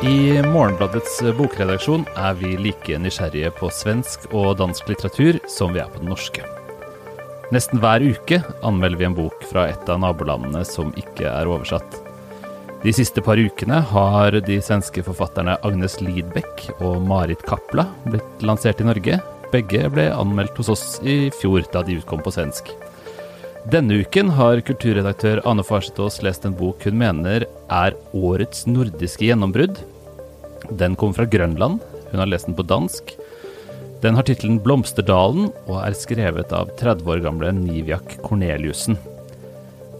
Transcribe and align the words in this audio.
I 0.00 0.40
Morgenbladets 0.48 1.18
bokredaksjon 1.36 2.06
er 2.16 2.36
vi 2.40 2.54
like 2.56 2.96
nysgjerrige 2.96 3.50
på 3.58 3.68
svensk 3.68 4.22
og 4.32 4.54
dansk 4.56 4.88
litteratur 4.88 5.36
som 5.44 5.74
vi 5.74 5.82
er 5.82 5.90
på 5.92 6.00
den 6.00 6.08
norske. 6.08 6.40
Nesten 7.52 7.82
hver 7.82 8.00
uke 8.00 8.38
anmelder 8.64 8.96
vi 8.96 9.06
en 9.10 9.18
bok 9.18 9.44
fra 9.50 9.66
et 9.68 9.92
av 9.92 10.00
nabolandene 10.00 10.64
som 10.64 10.94
ikke 10.96 11.28
er 11.28 11.50
oversatt. 11.52 11.98
De 12.80 12.94
siste 12.96 13.20
par 13.20 13.36
ukene 13.36 13.82
har 13.92 14.40
de 14.40 14.56
svenske 14.64 15.04
forfatterne 15.04 15.58
Agnes 15.68 15.98
Lidbeck 16.00 16.70
og 16.78 17.02
Marit 17.04 17.44
Kapla 17.44 17.90
blitt 18.08 18.40
lansert 18.40 18.80
i 18.80 18.88
Norge. 18.88 19.20
Begge 19.52 19.84
ble 19.92 20.08
anmeldt 20.16 20.56
hos 20.62 20.72
oss 20.72 20.86
i 21.04 21.26
fjor, 21.42 21.60
da 21.74 21.84
de 21.84 22.00
utkom 22.00 22.24
på 22.24 22.32
svensk. 22.32 22.72
Denne 23.68 24.00
uken 24.00 24.30
har 24.32 24.62
kulturredaktør 24.64 25.42
Ane 25.44 25.60
Farsetås 25.60 26.22
lest 26.24 26.46
en 26.48 26.56
bok 26.56 26.80
hun 26.88 26.96
mener 26.96 27.44
er 27.68 27.96
årets 28.16 28.64
nordiske 28.64 29.26
gjennombrudd. 29.28 29.82
Den 30.78 30.96
kom 30.96 31.14
fra 31.16 31.26
Grønland. 31.26 31.80
Hun 32.10 32.22
har 32.22 32.30
lest 32.30 32.46
den 32.46 32.58
på 32.58 32.66
dansk. 32.66 33.14
Den 34.00 34.16
har 34.16 34.24
tittelen 34.24 34.60
'Blomsterdalen' 34.60 35.50
og 35.68 35.78
er 35.84 35.92
skrevet 35.92 36.52
av 36.56 36.70
30 36.80 37.04
år 37.04 37.20
gamle 37.20 37.52
Niviak 37.52 38.20
Korneliussen. 38.24 38.96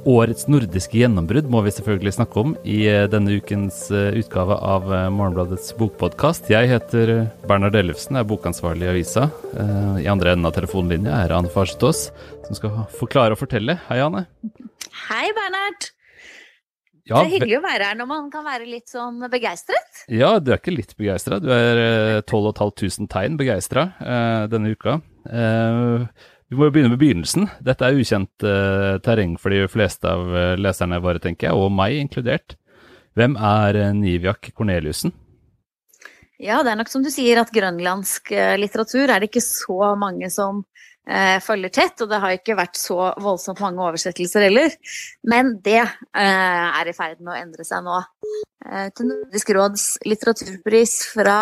Årets 0.08 0.46
nordiske 0.48 0.96
gjennombrudd 0.96 1.50
må 1.52 1.60
vi 1.66 1.72
selvfølgelig 1.76 2.14
snakke 2.16 2.40
om 2.40 2.54
i 2.64 2.78
eh, 2.88 3.04
denne 3.12 3.34
ukens 3.36 3.82
eh, 3.92 4.16
utgave 4.16 4.56
av 4.56 4.88
eh, 4.88 5.10
Morgenbladets 5.12 5.74
bokpodkast. 5.76 6.48
Jeg 6.48 6.70
heter 6.72 7.12
Bernhard 7.44 7.76
Ellefsen, 7.76 8.16
er 8.16 8.24
bokansvarlig 8.24 8.88
i 8.88 8.92
avisa. 8.94 9.28
I 10.00 10.08
andre 10.08 10.32
enden 10.32 10.48
av 10.48 10.56
telefonlinja 10.56 11.20
er 11.20 11.36
Ane 11.36 11.52
Farsetås, 11.52 12.06
som 12.46 12.56
skal 12.56 12.84
forklare 12.96 13.36
og 13.36 13.42
fortelle. 13.42 13.76
Hei, 13.90 14.00
Ane. 14.00 14.24
Hei, 15.10 15.26
Bernhard. 15.36 15.92
Ja, 17.08 17.20
det 17.20 17.28
er 17.28 17.32
hyggelig 17.36 17.58
å 17.60 17.64
være 17.64 17.86
her 17.88 17.96
når 17.98 18.08
man 18.10 18.26
kan 18.32 18.44
være 18.46 18.66
litt 18.68 18.90
sånn 18.92 19.22
begeistret. 19.32 20.02
Ja, 20.12 20.34
du 20.38 20.52
er 20.52 20.60
ikke 20.60 20.74
litt 20.74 20.92
begeistra. 20.98 21.40
Du 21.42 21.48
er 21.54 22.20
12 22.28 22.52
500 22.58 23.08
tegn 23.10 23.38
begeistra 23.40 23.86
denne 24.52 24.74
uka. 24.76 25.00
Vi 26.50 26.58
må 26.58 26.66
jo 26.66 26.72
begynne 26.74 26.90
med 26.90 26.98
begynnelsen. 26.98 27.46
Dette 27.62 27.86
er 27.86 27.94
ukjent 27.94 28.42
uh, 28.42 28.98
terreng 29.06 29.36
for 29.38 29.54
de 29.54 29.68
fleste 29.70 30.10
av 30.10 30.24
uh, 30.34 30.56
leserne 30.58 30.98
våre, 31.02 31.22
tenker 31.22 31.46
jeg, 31.46 31.54
og 31.54 31.70
meg 31.70 31.94
inkludert. 32.00 32.56
Hvem 33.14 33.36
er 33.38 33.78
Nivjak 33.78 34.00
Niviak 34.00 34.50
Corneliussen? 34.58 35.14
Ja, 36.42 36.58
det 36.64 36.72
er 36.72 36.80
nok 36.80 36.90
som 36.90 37.04
du 37.04 37.10
sier 37.12 37.38
at 37.38 37.52
grønlandsk 37.54 38.32
litteratur 38.58 39.10
er 39.12 39.20
det 39.20 39.28
ikke 39.28 39.42
så 39.44 39.92
mange 40.00 40.30
som 40.32 40.62
følger 41.42 41.72
tett, 41.74 42.02
og 42.04 42.10
det 42.10 42.20
har 42.22 42.36
ikke 42.36 42.58
vært 42.58 42.78
så 42.78 43.10
voldsomt 43.20 43.62
mange 43.64 43.82
oversettelser 43.82 44.46
heller. 44.46 44.74
Men 45.26 45.56
det 45.64 45.80
er 45.82 46.90
i 46.90 46.94
ferd 46.96 47.18
med 47.20 47.34
å 47.34 47.40
endre 47.40 47.66
seg 47.66 47.82
nå. 47.86 47.98
til 48.94 49.08
Nordisk 49.08 49.50
råds 49.56 49.86
litteraturpris 50.06 50.94
fra 51.16 51.40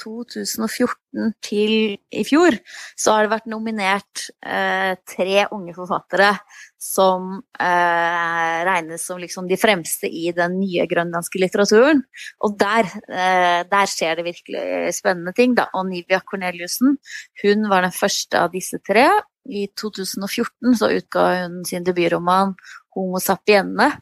2014 0.00 1.32
til 1.44 1.72
i 1.96 2.24
fjor, 2.26 2.56
så 2.98 3.14
har 3.14 3.24
det 3.24 3.32
vært 3.32 3.50
nominert 3.50 4.26
eh, 4.44 4.94
tre 5.08 5.46
unge 5.54 5.74
forfattere 5.76 6.32
som 6.80 7.38
eh, 7.60 8.58
regnes 8.68 9.06
som 9.08 9.20
liksom 9.20 9.48
de 9.50 9.58
fremste 9.60 10.10
i 10.10 10.30
den 10.36 10.58
nye 10.60 10.86
grønlandske 10.90 11.40
litteraturen. 11.42 12.02
Og 12.46 12.58
der, 12.60 12.90
eh, 13.08 13.62
der 13.70 13.90
skjer 13.90 14.18
det 14.18 14.28
virkelig 14.28 14.94
spennende 14.98 15.34
ting. 15.36 15.56
Da. 15.58 15.70
Og 15.74 15.88
Nivia 15.90 16.20
Corneliussen 16.24 16.98
hun 17.42 17.70
var 17.72 17.86
den 17.86 17.96
første 17.96 18.44
av 18.44 18.52
disse 18.54 18.80
tre. 18.86 19.08
I 19.46 19.68
2014 19.78 20.74
så 20.78 20.90
utga 20.90 21.26
hun 21.42 21.60
sin 21.64 21.84
debutroman 21.86 22.56
'Homo 22.96 23.20
sapienne', 23.20 23.92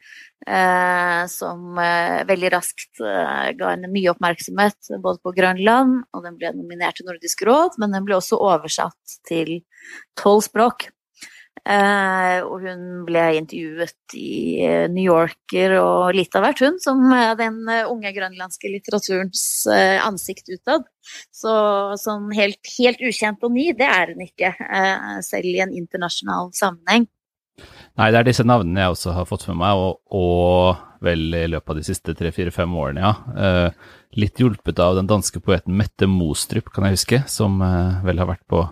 som 0.44 1.78
eh, 1.80 2.24
veldig 2.28 2.50
raskt 2.52 3.00
eh, 3.00 3.52
ga 3.56 3.70
henne 3.72 3.88
mye 3.92 4.10
oppmerksomhet 4.12 4.90
både 5.00 5.22
på 5.24 5.32
Grønland, 5.36 6.02
og 6.12 6.26
den 6.26 6.36
ble 6.40 6.52
nominert 6.56 7.00
til 7.00 7.08
Nordisk 7.08 7.46
råd, 7.48 7.78
men 7.80 7.96
den 7.96 8.04
ble 8.04 8.18
også 8.18 8.40
oversatt 8.40 9.16
til 9.28 9.62
tolv 10.20 10.44
språk. 10.44 10.90
og 11.64 12.60
hun 12.60 12.80
ble 13.06 13.22
intervjuet 13.38 14.16
i 14.20 14.66
New 14.92 15.06
Yorker 15.06 15.78
og 15.78 16.12
litt 16.12 16.34
av 16.36 16.44
hvert, 16.44 16.60
hun, 16.60 16.76
som 16.82 17.00
den 17.38 17.62
unge 17.88 18.12
grønlandske 18.12 18.68
litteraturens 18.68 19.64
ansikt 20.04 20.50
utad. 20.52 20.84
Så 21.32 21.54
sånn 22.02 22.28
helt, 22.36 22.60
helt 22.76 23.00
ukjent 23.00 23.40
og 23.48 23.56
ny, 23.56 23.70
det 23.72 23.88
er 23.88 24.12
hun 24.12 24.26
ikke, 24.26 24.52
selv 25.24 25.48
i 25.48 25.62
en 25.64 25.72
internasjonal 25.72 26.52
sammenheng. 26.52 27.08
Nei, 27.94 28.08
det 28.10 28.20
er 28.20 28.26
disse 28.26 28.46
navnene 28.46 28.82
jeg 28.82 28.94
også 28.96 29.12
har 29.14 29.26
fått 29.28 29.44
med 29.52 29.60
meg, 29.60 29.78
og, 29.78 30.00
og 30.10 31.04
vel 31.04 31.28
i 31.36 31.44
løpet 31.52 31.70
av 31.70 31.78
de 31.78 31.84
siste 31.86 32.14
tre-fire-fem 32.18 32.72
årene, 32.74 33.04
ja. 33.04 33.12
Eh, 33.38 33.92
litt 34.18 34.40
hjulpet 34.40 34.80
av 34.82 34.96
den 34.98 35.10
danske 35.10 35.38
poeten 35.42 35.76
Mette 35.78 36.08
Mostrup, 36.10 36.72
kan 36.74 36.88
jeg 36.88 36.98
huske, 36.98 37.20
som 37.30 37.60
eh, 37.62 38.00
vel 38.06 38.18
har 38.22 38.30
vært 38.32 38.42
på 38.50 38.64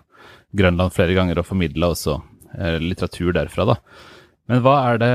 Grønland 0.58 0.94
flere 0.94 1.14
ganger 1.16 1.38
og 1.40 1.46
formidla 1.48 1.92
også 1.92 2.16
eh, 2.58 2.80
litteratur 2.82 3.30
derfra, 3.36 3.68
da. 3.72 3.78
Men 4.50 4.64
hva 4.64 4.74
er 4.90 4.98
det, 5.00 5.12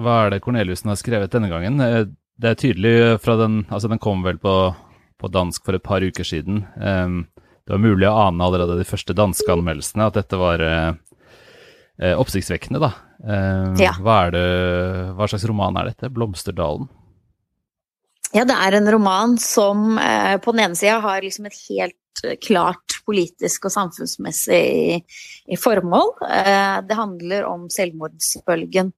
hva 0.00 0.16
er 0.22 0.32
det 0.32 0.40
Corneliussen 0.46 0.90
har 0.90 0.98
skrevet 1.00 1.34
denne 1.34 1.52
gangen? 1.52 1.76
Eh, 1.84 2.06
det 2.40 2.50
er 2.50 2.58
tydelig 2.58 2.96
fra 3.22 3.36
den 3.38 3.60
Altså, 3.68 3.86
den 3.92 4.00
kom 4.02 4.24
vel 4.24 4.40
på, 4.42 4.54
på 5.20 5.30
dansk 5.30 5.62
for 5.62 5.76
et 5.76 5.84
par 5.84 6.02
uker 6.02 6.26
siden. 6.26 6.64
Eh, 6.80 7.20
det 7.64 7.76
var 7.76 7.84
mulig 7.84 8.08
å 8.08 8.16
ane 8.26 8.44
allerede 8.44 8.80
de 8.80 8.88
første 8.88 9.16
danske 9.16 9.48
anmeldelsene 9.52 10.08
at 10.08 10.16
dette 10.18 10.36
var 10.40 10.60
eh, 11.98 12.10
eh, 12.10 12.18
oppsiktsvekkende, 12.20 12.80
da. 12.82 12.92
Eh, 13.24 13.82
ja. 13.84 13.94
hva, 14.00 14.18
det, 14.34 14.44
hva, 15.16 15.28
slags 15.30 15.46
roman 15.48 15.76
er 15.80 15.92
dette? 15.92 16.10
'Blomsterdalen'? 16.12 16.88
Ja, 18.34 18.42
det 18.42 18.56
er 18.58 18.74
en 18.74 18.90
roman 18.90 19.36
som 19.38 19.98
eh, 19.98 20.36
på 20.42 20.52
den 20.52 20.64
ene 20.64 20.78
sida 20.78 20.98
har 21.04 21.22
liksom 21.22 21.46
et 21.46 21.58
helt 21.68 22.24
eh, 22.26 22.34
klart 22.42 22.98
politisk 23.06 23.68
og 23.68 23.74
samfunnsmessig 23.76 24.58
i, 24.58 24.96
i 25.54 25.58
formål. 25.60 26.16
Eh, 26.26 26.80
det 26.88 26.98
handler 26.98 27.46
om 27.46 27.68
selvmordsbølgen 27.70 28.90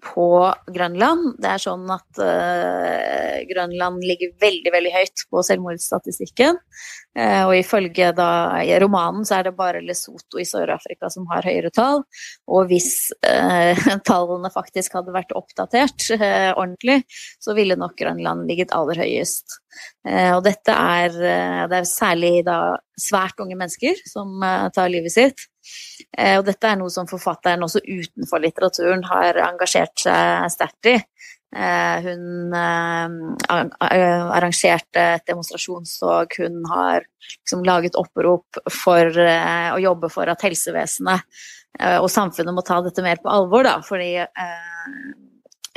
på 0.00 0.26
Grønland. 0.72 1.34
Det 1.40 1.50
er 1.52 1.62
sånn 1.62 1.84
at 1.92 2.20
uh, 2.22 3.36
Grønland 3.50 4.04
ligger 4.04 4.32
veldig 4.40 4.72
veldig 4.72 4.92
høyt 4.94 5.24
på 5.30 5.42
selvmordsstatistikken. 5.46 6.58
Uh, 7.18 7.42
og 7.48 7.54
ifølge 7.58 8.10
da, 8.16 8.30
i 8.64 8.72
romanen 8.80 9.26
så 9.28 9.38
er 9.38 9.48
det 9.48 9.54
bare 9.58 9.82
Lesotho 9.84 10.40
i 10.40 10.46
Sør-Afrika 10.48 11.10
som 11.12 11.28
har 11.32 11.46
høyere 11.46 11.72
tall. 11.74 12.04
Og 12.48 12.70
hvis 12.70 13.10
uh, 13.26 13.76
tallene 14.08 14.52
faktisk 14.54 14.96
hadde 14.98 15.14
vært 15.16 15.36
oppdatert 15.36 16.10
ordentlig, 16.10 17.02
så 17.42 17.54
ville 17.56 17.78
nok 17.78 17.98
Grønland 18.00 18.48
ligget 18.48 18.74
aller 18.76 18.98
høyest. 19.04 19.60
og 20.34 20.42
dette 20.44 20.74
er, 20.74 21.14
det 21.70 21.76
er 21.78 21.86
særlig 21.86 22.32
da 22.46 22.76
svært 22.98 23.38
unge 23.40 23.56
mennesker 23.58 24.00
som 24.08 24.42
tar 24.74 24.90
livet 24.92 25.14
sitt. 25.14 25.46
Eh, 26.16 26.36
og 26.38 26.46
dette 26.48 26.68
er 26.68 26.78
noe 26.80 26.92
som 26.92 27.08
forfatteren 27.10 27.62
også 27.66 27.82
utenfor 27.84 28.42
litteraturen 28.42 29.04
har 29.08 29.38
engasjert 29.46 30.04
seg 30.04 30.50
sterkt 30.54 30.90
i. 30.90 30.96
Eh, 31.50 32.06
hun 32.06 32.54
eh, 32.54 33.70
arrangerte 33.86 35.06
et 35.16 35.26
demonstrasjonstog, 35.30 36.36
hun 36.42 36.60
har 36.70 37.06
liksom 37.30 37.64
laget 37.66 37.98
opprop 37.98 38.60
for 38.74 39.22
å 39.22 39.80
jobbe 39.82 40.10
for 40.12 40.30
at 40.30 40.42
helsevesenet 40.46 41.42
og 42.00 42.08
samfunnet 42.10 42.52
må 42.52 42.64
ta 42.66 42.80
dette 42.82 43.02
mer 43.04 43.20
på 43.22 43.30
alvor, 43.30 43.62
da, 43.62 43.76
fordi 43.86 44.16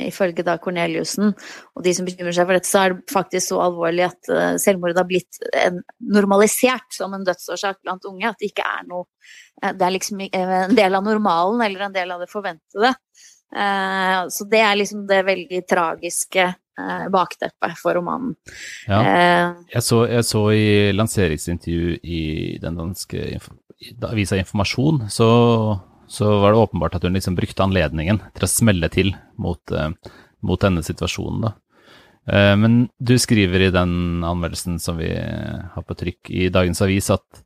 ifølge 0.02 0.42
da 0.46 0.56
Corneliussen 0.58 1.30
og 1.30 1.84
de 1.84 1.92
som 1.94 2.06
bekymrer 2.06 2.34
seg 2.34 2.48
for 2.48 2.56
dette, 2.56 2.70
så 2.70 2.80
er 2.80 2.94
det 2.94 3.14
faktisk 3.14 3.52
så 3.52 3.60
alvorlig 3.66 4.06
at 4.08 4.30
uh, 4.32 4.56
selvmord 4.60 4.98
har 4.98 5.06
blitt 5.08 5.38
normalisert 6.02 6.96
som 6.96 7.14
en 7.14 7.26
dødsårsak 7.26 7.82
blant 7.84 8.08
unge. 8.10 8.26
At 8.30 8.40
det 8.40 8.50
ikke 8.50 8.66
er 8.66 8.88
noe 8.90 9.06
uh, 9.06 9.70
Det 9.70 9.86
er 9.86 9.94
liksom 9.94 10.24
en 10.26 10.74
del 10.74 10.98
av 10.98 11.06
normalen 11.06 11.62
eller 11.66 11.86
en 11.86 11.94
del 11.94 12.14
av 12.14 12.24
det 12.24 12.32
forventede. 12.32 12.94
Så 14.34 14.48
det 14.50 14.58
er 14.66 14.72
liksom 14.74 15.04
det 15.06 15.20
veldig 15.28 15.60
tragiske 15.70 16.48
bakteppet 17.14 17.76
for 17.78 17.94
romanen. 17.94 18.32
Ja. 18.88 18.96
Jeg 19.70 19.82
så, 19.86 20.00
jeg, 20.10 20.24
så, 20.26 20.40
i 20.50 20.90
lanseringsintervju 20.90 21.92
i 22.02 22.22
den 22.58 22.80
danske 22.80 23.38
avisa 24.08 24.40
Informasjon, 24.40 25.04
så 25.12 25.28
så 26.06 26.40
var 26.40 26.52
det 26.52 26.58
åpenbart 26.58 26.94
at 26.98 27.04
hun 27.06 27.16
liksom 27.16 27.36
brukte 27.38 27.64
anledningen 27.64 28.20
til 28.34 28.46
å 28.46 28.50
smelle 28.50 28.90
til 28.92 29.14
mot, 29.40 29.60
uh, 29.72 29.90
mot 30.44 30.60
denne 30.60 30.84
situasjonen. 30.84 31.46
da. 31.48 31.54
Uh, 32.24 32.54
men 32.60 32.88
du 32.98 33.16
skriver 33.20 33.66
i 33.66 33.72
den 33.74 34.24
anmeldelsen 34.24 34.80
som 34.82 34.98
vi 35.00 35.12
har 35.14 35.86
på 35.86 35.98
trykk 35.98 36.32
i 36.32 36.50
dagens 36.54 36.82
avis, 36.84 37.10
at 37.14 37.44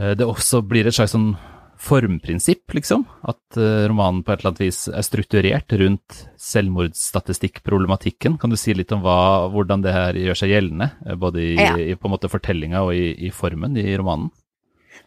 det 0.00 0.24
også 0.24 0.62
blir 0.64 0.86
et 0.88 0.96
slags 0.96 1.12
sånn 1.12 1.34
formprinsipp, 1.80 2.72
liksom. 2.72 3.02
At 3.28 3.58
romanen 3.90 4.22
på 4.24 4.32
et 4.32 4.40
eller 4.40 4.54
annet 4.54 4.62
vis 4.62 4.78
er 4.88 5.04
strukturert 5.04 5.74
rundt 5.76 6.22
selvmordsstatistikkproblematikken. 6.40 8.38
Kan 8.40 8.48
du 8.48 8.56
si 8.56 8.72
litt 8.72 8.94
om 8.96 9.02
hva, 9.04 9.50
hvordan 9.52 9.84
det 9.84 9.92
her 9.92 10.16
gjør 10.16 10.40
seg 10.40 10.54
gjeldende, 10.54 10.88
både 11.20 11.44
i, 11.44 11.52
ja. 11.58 11.74
i 11.76 11.98
på 12.00 12.08
en 12.08 12.14
måte 12.14 12.32
fortellinga 12.32 12.80
og 12.86 12.96
i, 12.96 13.12
i 13.28 13.30
formen 13.34 13.76
i 13.76 13.92
romanen? 13.92 14.32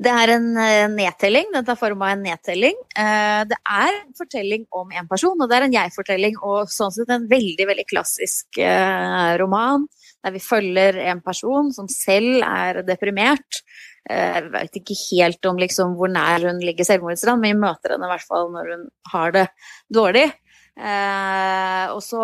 Det 0.02 0.12
er 0.12 0.34
en 0.34 0.48
uh, 0.58 0.88
nedtelling. 0.94 1.50
Den 1.54 1.66
tar 1.68 1.78
form 1.80 2.02
av 2.06 2.14
en 2.14 2.24
nedtelling. 2.26 2.78
Uh, 2.98 3.44
det 3.50 3.60
er 3.60 4.00
en 4.00 4.16
fortelling 4.18 4.66
om 4.74 4.94
en 4.94 5.10
person, 5.10 5.38
og 5.38 5.50
det 5.50 5.58
er 5.58 5.68
en 5.68 5.76
jeg-fortelling. 5.78 6.40
Og 6.42 6.72
sånn 6.74 6.94
sett 6.96 7.14
en 7.14 7.28
veldig, 7.30 7.68
veldig 7.70 7.88
klassisk 7.90 8.62
uh, 8.62 9.34
roman 9.42 9.88
der 10.24 10.32
vi 10.32 10.40
følger 10.40 10.98
en 11.12 11.20
person 11.20 11.74
som 11.76 11.90
selv 11.92 12.46
er 12.48 12.80
deprimert. 12.88 13.60
Jeg 14.08 14.46
vet 14.52 14.78
ikke 14.80 14.96
helt 15.00 15.48
om 15.48 15.60
liksom, 15.60 15.98
hvor 16.00 16.12
nær 16.12 16.44
hun 16.48 16.62
ligger 16.64 16.88
selvmordsrand, 16.88 17.44
men 17.44 17.58
vi 17.58 17.60
møter 17.60 17.94
henne 17.96 18.08
i 18.08 18.12
hvert 18.12 18.26
fall 18.28 18.50
når 18.52 18.72
hun 18.72 18.86
har 19.12 19.36
det 19.36 19.44
dårlig. 19.92 20.30
Eh, 20.74 21.86
og 21.94 22.00
så 22.02 22.24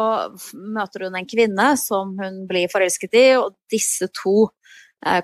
møter 0.57 1.05
hun 1.05 1.17
en 1.19 1.27
kvinne 1.29 1.67
som 1.77 2.15
hun 2.17 2.45
blir 2.49 2.71
forelsket 2.71 3.17
i, 3.19 3.25
og 3.37 3.53
disse 3.69 4.09
to 4.17 4.47
eh, 4.47 4.58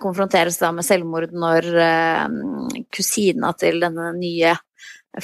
konfronteres 0.01 0.59
da 0.61 0.71
med 0.71 0.87
selvmord 0.87 1.33
når 1.35 1.67
eh, 1.83 2.85
kusina 2.95 3.51
til 3.59 3.81
denne 3.83 4.13
nye 4.15 4.53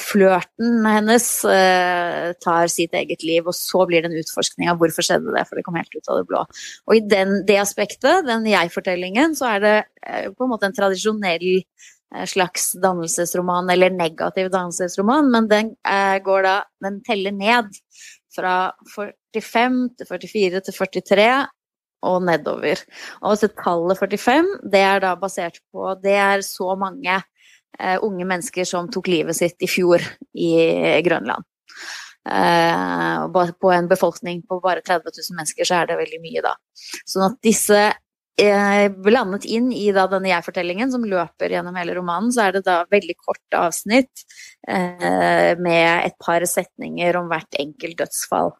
flørten 0.00 0.86
hennes 0.88 1.26
eh, 1.48 2.32
tar 2.40 2.68
sitt 2.72 2.94
eget 2.96 3.24
liv, 3.28 3.44
og 3.44 3.56
så 3.56 3.84
blir 3.88 4.04
det 4.04 4.08
en 4.08 4.20
utforskning 4.22 4.70
av 4.72 4.78
hvorfor 4.80 5.04
skjedde 5.04 5.34
det, 5.34 5.42
for 5.48 5.58
det 5.58 5.64
kom 5.66 5.76
helt 5.76 5.96
ut 5.96 6.08
av 6.08 6.20
det 6.20 6.28
blå. 6.30 6.44
Og 6.88 6.96
i 6.96 7.02
den, 7.04 7.42
det 7.48 7.58
aspektet, 7.60 8.24
den 8.28 8.48
jeg-fortellingen, 8.48 9.36
så 9.36 9.50
er 9.54 9.64
det 9.64 9.74
eh, 10.06 10.30
på 10.32 10.46
en 10.46 10.54
måte 10.54 10.70
en 10.70 10.76
tradisjonell 10.76 11.64
Eh, 12.14 12.26
slags 12.26 12.72
dannelsesroman, 12.72 13.70
eller 13.70 13.90
negativ 13.90 14.50
dannelsesroman, 14.50 15.30
men 15.30 15.48
den 15.48 15.74
eh, 15.88 16.18
går 16.22 16.42
da 16.42 16.56
Den 16.84 17.00
teller 17.02 17.32
ned 17.32 17.72
fra 18.36 18.72
45 18.96 19.78
til 19.96 20.06
44 20.08 20.60
til 20.60 20.74
43 20.74 21.28
og 22.06 22.24
nedover. 22.26 22.82
Og 23.22 23.38
så 23.40 23.50
tallet 23.58 24.00
45, 24.00 24.50
det 24.72 24.82
er 24.86 25.02
da 25.04 25.14
basert 25.18 25.60
på 25.72 25.94
Det 26.02 26.16
er 26.18 26.44
så 26.46 26.74
mange 26.78 27.16
eh, 27.78 27.98
unge 28.02 28.26
mennesker 28.26 28.68
som 28.68 28.90
tok 28.92 29.10
livet 29.12 29.38
sitt 29.38 29.62
i 29.62 29.70
fjor 29.70 30.04
i 30.34 30.52
Grønland. 31.06 31.46
Eh, 32.28 33.52
på 33.60 33.72
en 33.74 33.90
befolkning 33.90 34.42
på 34.46 34.60
bare 34.62 34.84
30 34.84 35.10
000 35.10 35.36
mennesker, 35.38 35.66
så 35.66 35.80
er 35.82 35.90
det 35.90 36.00
veldig 36.04 36.22
mye, 36.22 36.44
da. 36.44 36.56
Sånn 37.02 37.28
at 37.30 37.38
disse 37.44 37.90
blandet 39.04 39.44
inn 39.44 39.68
i 39.76 39.90
da, 39.92 40.06
denne 40.08 40.30
jeg-fortellingen 40.30 40.90
som 40.90 41.04
løper 41.04 41.52
gjennom 41.52 41.76
hele 41.76 41.94
romanen, 41.98 42.32
så 42.32 42.46
er 42.46 42.56
det 42.56 42.64
da 42.66 42.78
veldig 42.90 43.14
korte 43.20 43.58
avsnitt 43.60 44.24
eh, 44.66 45.52
med 45.60 46.06
et 46.08 46.16
par 46.18 46.42
setninger 46.48 47.16
om 47.20 47.28
hvert 47.30 47.60
enkelt 47.60 47.98
dødsfall. 48.00 48.54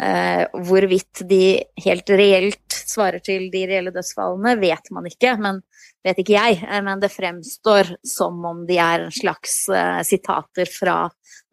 Eh, 0.00 0.46
hvorvidt 0.66 1.22
de 1.28 1.62
helt 1.84 2.10
reelt 2.10 2.74
svarer 2.74 3.22
til 3.22 3.46
de 3.52 3.62
reelle 3.70 3.92
dødsfallene, 3.94 4.56
vet 4.58 4.90
man 4.94 5.06
ikke, 5.06 5.36
men 5.38 5.60
vet 6.04 6.18
ikke 6.18 6.34
jeg. 6.34 6.62
Eh, 6.66 6.80
men 6.82 7.02
det 7.02 7.12
fremstår 7.14 7.94
som 8.06 8.40
om 8.48 8.64
de 8.66 8.80
er 8.82 9.06
en 9.06 9.14
slags 9.14 9.68
eh, 9.70 10.00
sitater 10.06 10.70
fra 10.70 11.04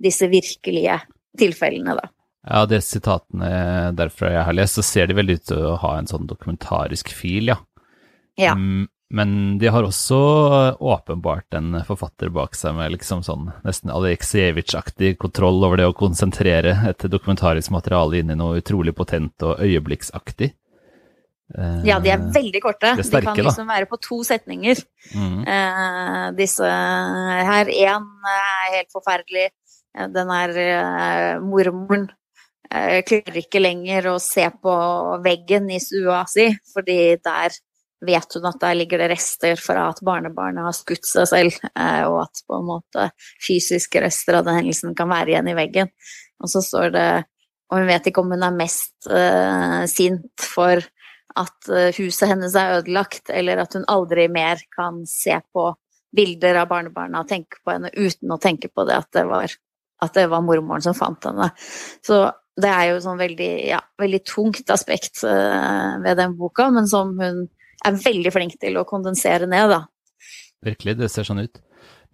disse 0.01 0.29
virkelige 0.31 0.97
tilfellene, 1.37 1.95
da. 1.99 2.09
Ja, 2.41 2.63
de 2.65 2.79
sitatene 2.81 3.91
derfra 3.93 4.31
jeg 4.33 4.45
har 4.47 4.57
lest, 4.57 4.79
så 4.79 4.85
ser 4.85 5.11
de 5.11 5.19
veldig 5.19 5.37
ut 5.37 5.43
til 5.51 5.67
å 5.69 5.75
ha 5.83 5.91
en 5.99 6.09
sånn 6.09 6.25
dokumentarisk 6.25 7.11
fil, 7.13 7.51
ja. 7.53 7.59
ja. 8.41 8.55
Mm, 8.57 8.87
men 9.11 9.57
de 9.59 9.67
har 9.67 9.83
også 9.83 10.17
åpenbart 10.79 11.57
en 11.59 11.81
forfatter 11.87 12.31
bak 12.31 12.55
seg 12.55 12.77
med 12.77 12.93
liksom 12.93 13.25
sånn 13.27 13.49
nesten 13.65 13.91
Aleksejevitsj-aktig 13.91 15.17
kontroll 15.19 15.59
over 15.67 15.81
det 15.81 15.89
å 15.89 15.95
konsentrere 15.97 16.77
et 16.87 17.03
dokumentarisk 17.11 17.73
materiale 17.75 18.21
inn 18.21 18.31
i 18.31 18.37
noe 18.39 18.61
utrolig 18.61 18.95
potent 18.95 19.43
og 19.43 19.59
øyeblikksaktig. 19.65 20.53
Ja, 21.83 21.97
de 21.99 22.13
er 22.13 22.21
veldig 22.31 22.61
korte. 22.63 22.93
Er 22.93 23.03
sterke, 23.03 23.33
de 23.33 23.41
kan 23.41 23.47
liksom 23.49 23.67
da. 23.67 23.75
være 23.75 23.89
på 23.91 23.99
to 23.99 24.21
setninger. 24.23 24.79
Mm. 25.11 25.41
uh, 25.43 26.27
disse 26.37 26.69
her. 27.51 27.71
Én 27.71 28.05
er 28.31 28.77
helt 28.77 28.91
forferdelig. 28.95 29.49
Den 30.15 30.31
er 30.31 30.53
uh, 30.55 31.43
mormoren 31.43 32.07
uh, 32.71 33.01
klarer 33.03 33.41
ikke 33.43 33.59
lenger 33.59 34.13
å 34.13 34.15
se 34.23 34.47
på 34.63 34.77
veggen 35.25 35.67
i 35.75 35.81
stua 35.83 36.23
si, 36.31 36.47
fordi 36.71 37.17
der 37.19 37.59
vet 38.05 38.37
hun 38.37 38.47
at 38.49 38.59
der 38.61 38.77
ligger 38.77 39.01
det 39.01 39.11
rester 39.13 39.59
fra 39.59 39.89
at 39.91 40.01
barnebarnet 40.05 40.65
har 40.65 40.75
skutt 40.75 41.05
seg 41.07 41.27
selv, 41.29 41.59
eh, 41.71 42.03
og 42.07 42.23
at 42.25 42.41
på 42.47 42.57
en 42.57 42.69
måte 42.69 43.09
fysiske 43.43 44.01
rester 44.03 44.39
av 44.39 44.47
den 44.47 44.59
hendelsen 44.61 44.95
kan 44.97 45.11
være 45.11 45.35
igjen 45.35 45.51
i 45.51 45.57
veggen. 45.57 45.91
Og 46.41 46.49
så 46.51 46.63
står 46.65 46.95
det 46.95 47.11
Og 47.71 47.77
hun 47.79 47.87
vet 47.87 48.07
ikke 48.09 48.19
om 48.19 48.33
hun 48.33 48.41
er 48.43 48.51
mest 48.51 49.07
uh, 49.07 49.85
sint 49.87 50.43
for 50.43 50.81
at 51.39 51.69
huset 51.95 52.27
hennes 52.27 52.51
er 52.59 52.81
ødelagt, 52.81 53.29
eller 53.31 53.61
at 53.63 53.77
hun 53.77 53.85
aldri 53.87 54.25
mer 54.27 54.59
kan 54.75 54.97
se 55.07 55.37
på 55.55 55.69
bilder 56.11 56.59
av 56.61 56.67
barnebarna 56.67 57.21
og 57.23 57.29
tenke 57.29 57.61
på 57.63 57.71
henne 57.71 57.91
uten 57.95 58.33
å 58.33 58.39
tenke 58.41 58.67
på 58.67 58.85
det 58.89 58.97
at 58.99 59.09
det 59.15 59.23
var, 59.29 59.55
at 60.03 60.17
det 60.17 60.27
var 60.31 60.43
mormoren 60.43 60.83
som 60.83 60.97
fant 60.97 61.29
henne. 61.29 61.47
Så 62.03 62.25
det 62.61 62.69
er 62.69 62.89
jo 62.91 62.99
sånn 63.03 63.19
veldig, 63.21 63.51
ja, 63.69 63.79
veldig 64.01 64.21
tungt 64.27 64.73
aspekt 64.73 65.23
uh, 65.23 65.97
ved 66.03 66.19
den 66.19 66.35
boka, 66.39 66.67
men 66.73 66.89
som 66.91 67.15
hun 67.21 67.45
er 67.87 67.97
veldig 67.97 68.33
flink 68.33 68.57
til 68.61 68.79
å 68.79 68.85
kondensere 68.87 69.49
ned, 69.49 69.73
da. 69.73 69.81
Virkelig, 70.65 70.97
det 70.99 71.09
ser 71.11 71.27
sånn 71.27 71.41
ut. 71.41 71.61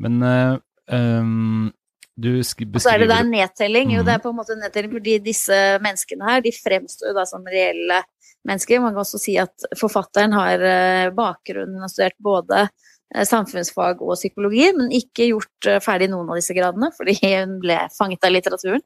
Men 0.02 0.20
uh, 0.24 0.58
um, 0.94 1.70
du 2.16 2.30
beskriver 2.40 2.84
Så 2.84 2.94
er 2.94 3.04
det 3.04 3.10
da 3.12 3.22
en 3.24 3.34
nedtelling. 3.34 3.92
Mm. 3.92 3.96
Jo, 3.98 4.06
det 4.08 4.14
er 4.14 4.22
mhm. 4.22 4.26
på 4.26 4.34
en 4.34 4.40
måte 4.40 4.56
en 4.56 4.64
nedtelling 4.66 4.94
fordi 4.96 5.18
disse 5.26 5.58
menneskene 5.84 6.30
her, 6.30 6.46
de 6.46 6.54
fremstår 6.56 7.12
jo 7.12 7.18
da 7.18 7.26
som 7.30 7.46
reelle 7.46 8.04
mennesker. 8.48 8.82
Man 8.84 8.96
kan 8.96 9.04
også 9.04 9.20
si 9.22 9.36
at 9.42 9.68
forfatteren 9.78 10.36
har 10.38 10.58
bakgrunnen 10.58 11.18
bakgrunn, 11.18 11.76
hun 11.76 11.84
har 11.84 11.92
studert 11.92 12.18
både 12.24 12.68
Eh, 12.68 12.70
samfunnsfag 13.08 14.02
og 14.04 14.18
psykologi, 14.18 14.66
men 14.76 14.92
ikke 14.96 15.30
gjort 15.30 15.68
eh, 15.70 15.80
ferdig 15.84 16.10
noen 16.12 16.28
av 16.28 16.40
disse 16.40 16.56
gradene 16.56 16.90
fordi 16.96 17.16
hun 17.22 17.56
ble 17.64 17.78
fanget 17.96 18.28
av 18.28 18.34
litteraturen. 18.34 18.84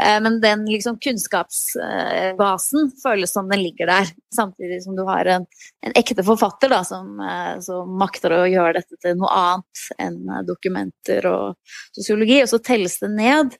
Eh, 0.00 0.18
men 0.22 0.38
den 0.42 0.62
liksom, 0.70 1.00
kunnskapsbasen 1.02 2.92
føles 3.02 3.34
som 3.34 3.50
den 3.50 3.64
ligger 3.64 3.90
der, 3.90 4.12
samtidig 4.34 4.80
som 4.84 4.94
du 4.98 5.02
har 5.08 5.26
en, 5.30 5.48
en 5.86 5.96
ekte 5.98 6.22
forfatter 6.26 6.70
da, 6.70 6.82
som, 6.86 7.18
som, 7.64 7.90
makter 7.98 8.32
å 8.36 8.44
gjøre 8.48 8.78
dette 8.78 8.98
til 9.02 9.18
noe 9.18 9.30
annet 9.34 9.84
enn 10.02 10.46
dokumenter 10.46 11.26
og 11.28 11.76
sosiologi. 11.96 12.40
Og 12.44 12.50
så 12.50 12.62
telles 12.64 12.96
det 13.02 13.10
ned. 13.12 13.54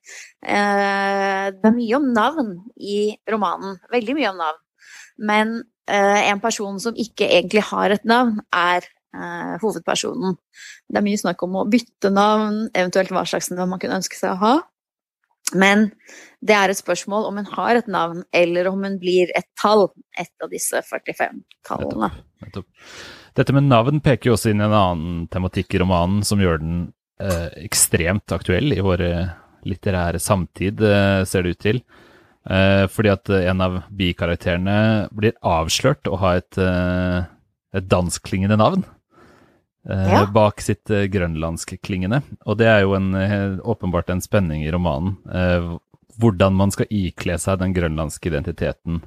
Det 0.45 1.69
er 1.69 1.77
mye 1.77 1.99
om 1.99 2.11
navn 2.15 2.51
i 2.79 3.15
romanen. 3.31 3.79
Veldig 3.93 4.17
mye 4.19 4.33
om 4.33 4.43
navn. 4.43 4.61
Men 5.31 5.55
en 5.87 6.43
person 6.43 6.81
som 6.83 6.97
ikke 6.99 7.29
egentlig 7.29 7.65
har 7.71 7.95
et 7.95 8.07
navn, 8.09 8.41
er 8.55 8.87
eh, 9.15 9.57
hovedpersonen. 9.63 10.37
Det 10.91 11.01
er 11.01 11.07
mye 11.07 11.21
snakk 11.21 11.43
om 11.47 11.61
å 11.61 11.67
bytte 11.71 12.11
navn, 12.13 12.65
eventuelt 12.75 13.13
hva 13.15 13.25
slags 13.29 13.53
navn 13.53 13.73
man 13.75 13.83
kunne 13.83 14.01
ønske 14.03 14.19
seg 14.19 14.35
å 14.35 14.41
ha. 14.43 14.55
Men 15.55 15.91
det 16.45 16.57
er 16.57 16.73
et 16.73 16.81
spørsmål 16.81 17.29
om 17.29 17.39
hun 17.39 17.51
har 17.53 17.79
et 17.79 17.91
navn, 17.91 18.25
eller 18.35 18.71
om 18.71 18.83
hun 18.83 18.99
blir 18.99 19.31
et 19.37 19.47
tall. 19.61 19.87
Et 20.19 20.33
av 20.43 20.51
disse 20.51 20.81
45 20.89 21.45
tallene. 21.69 22.11
Dette 23.35 23.55
med 23.55 23.69
navn 23.69 24.01
peker 24.03 24.31
jo 24.31 24.37
også 24.39 24.53
inn 24.53 24.63
i 24.63 24.67
en 24.67 24.77
annen 24.79 25.25
tematikk 25.33 25.75
i 25.75 25.83
romanen 25.83 26.23
som 26.27 26.43
gjør 26.43 26.61
den 26.63 26.77
eh, 27.23 27.49
ekstremt 27.67 28.35
aktuell 28.35 28.73
i 28.75 28.83
vår 28.85 29.05
litterære 29.69 30.21
samtid, 30.21 30.81
eh, 30.81 31.25
ser 31.25 31.43
det 31.43 31.57
ut 31.57 31.61
til. 31.61 31.83
Eh, 32.51 32.87
fordi 32.93 33.11
at 33.13 33.31
en 33.31 33.61
av 33.65 33.83
bikarakterene 33.89 35.09
blir 35.13 35.33
avslørt 35.41 36.05
å 36.11 36.19
ha 36.21 36.35
et, 36.37 36.59
eh, 36.59 37.25
et 37.73 37.89
danskklingende 37.89 38.59
navn. 38.59 38.85
Eh, 39.91 40.13
ja. 40.13 40.25
bak 40.33 40.63
sitt 40.65 40.89
uh, 40.91 41.05
grønlandskklingende. 41.13 42.23
Og 42.49 42.59
det 42.61 42.69
er 42.71 42.85
jo 42.85 42.95
en, 42.97 43.11
uh, 43.13 43.61
åpenbart 43.69 44.13
en 44.15 44.23
spenning 44.25 44.65
i 44.65 44.73
romanen. 44.73 45.19
Hvordan 46.15 46.55
man 46.55 46.71
skal 46.71 46.91
ikle 46.95 47.37
seg 47.43 47.59
den 47.61 47.75
grønlandske 47.75 48.31
identiteten 48.31 49.03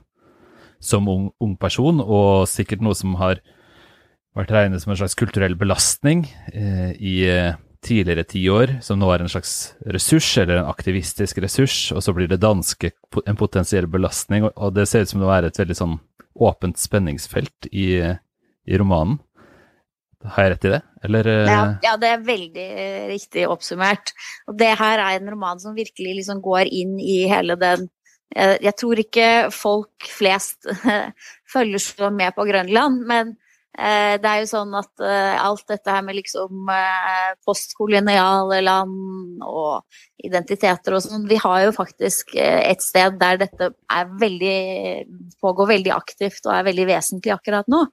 som 0.84 1.08
ung, 1.10 1.30
ung, 1.42 1.56
person, 1.58 2.02
og 2.04 2.50
sikkert 2.52 2.84
noe 2.84 2.98
som 2.98 3.16
har 3.18 3.40
vært 4.38 4.52
regnet 4.54 4.84
som 4.84 4.92
en 4.92 5.00
slags 5.00 5.16
kulturell 5.18 5.56
belastning 5.58 6.26
i 6.54 7.16
tidligere 7.82 8.26
tiår, 8.28 8.74
som 8.86 9.00
nå 9.00 9.08
er 9.14 9.24
en 9.24 9.32
slags 9.32 9.54
ressurs, 9.88 10.28
eller 10.38 10.60
en 10.60 10.70
aktivistisk 10.70 11.40
ressurs, 11.42 11.78
og 11.96 12.04
så 12.04 12.14
blir 12.14 12.30
det 12.30 12.42
danske 12.44 12.92
en 13.24 13.40
potensiell 13.40 13.88
belastning, 13.90 14.46
og, 14.50 14.52
og 14.60 14.76
det 14.76 14.86
ser 14.92 15.08
ut 15.08 15.14
som 15.14 15.24
det 15.24 15.32
er 15.32 15.48
et 15.48 15.62
veldig 15.64 15.80
sånn 15.80 15.98
åpent 16.44 16.78
spenningsfelt 16.78 17.72
i, 17.72 17.88
i 18.68 18.78
romanen. 18.84 19.22
Har 20.34 20.46
jeg 20.46 20.54
rett 20.54 20.68
i 20.68 20.72
det, 20.76 20.82
eller? 21.08 21.30
Ja, 21.34 21.58
eh? 21.60 21.74
ja, 21.86 21.94
det 22.02 22.12
er 22.12 22.26
veldig 22.28 22.68
riktig 23.12 23.46
oppsummert. 23.50 24.14
Og 24.50 24.58
det 24.60 24.74
her 24.80 25.04
er 25.04 25.20
en 25.20 25.32
roman 25.34 25.62
som 25.64 25.78
virkelig 25.78 26.20
liksom 26.22 26.42
går 26.46 26.70
inn 26.72 26.98
i 27.00 27.24
hele 27.32 27.60
den 27.60 27.90
Jeg, 28.28 28.74
tror 28.76 29.00
ikke 29.00 29.28
folk 29.56 30.04
flest 30.12 30.68
følger 31.54 31.80
så 31.80 32.10
med 32.12 32.36
på 32.36 32.44
Grønland, 32.50 33.06
men 33.08 33.30
eh, 33.32 33.47
det 33.78 34.26
er 34.26 34.42
jo 34.42 34.48
sånn 34.50 34.72
at 34.78 35.04
eh, 35.06 35.36
alt 35.38 35.68
dette 35.70 35.94
her 35.94 36.02
med 36.06 36.18
liksom 36.18 36.70
eh, 36.74 37.36
postkoloniale 37.46 38.58
land 38.66 39.44
og 39.46 40.00
identiteter 40.26 40.96
og 40.98 41.04
sånn 41.06 41.28
Vi 41.30 41.38
har 41.44 41.68
jo 41.68 41.76
faktisk 41.76 42.34
eh, 42.42 42.64
et 42.72 42.82
sted 42.82 43.20
der 43.22 43.38
dette 43.44 43.70
veldig, 44.18 44.58
pågår 45.44 45.70
veldig 45.76 45.94
aktivt 45.94 46.48
og 46.48 46.56
er 46.56 46.66
veldig 46.72 46.88
vesentlig 46.90 47.36
akkurat 47.36 47.70
nå. 47.70 47.84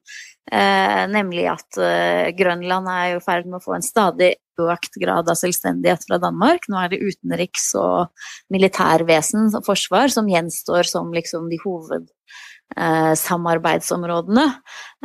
Eh, 0.52 1.04
nemlig 1.12 1.46
at 1.52 1.78
eh, 1.80 2.32
Grønland 2.36 2.88
er 2.92 3.14
i 3.14 3.20
ferd 3.24 3.46
med 3.48 3.60
å 3.60 3.64
få 3.64 3.76
en 3.76 3.84
stadig 3.84 4.34
økt 4.60 4.96
grad 5.02 5.28
av 5.28 5.38
selvstendighet 5.40 6.04
fra 6.08 6.18
Danmark. 6.22 6.68
Nå 6.68 6.80
er 6.80 6.92
det 6.92 7.04
utenriks- 7.04 7.74
og 7.80 8.12
militærvesen 8.54 9.50
og 9.52 9.64
forsvar 9.66 10.12
som 10.12 10.28
gjenstår 10.30 10.88
som 10.88 11.12
liksom 11.16 11.48
de 11.52 11.58
hovedsamarbeidsområdene. 11.64 12.10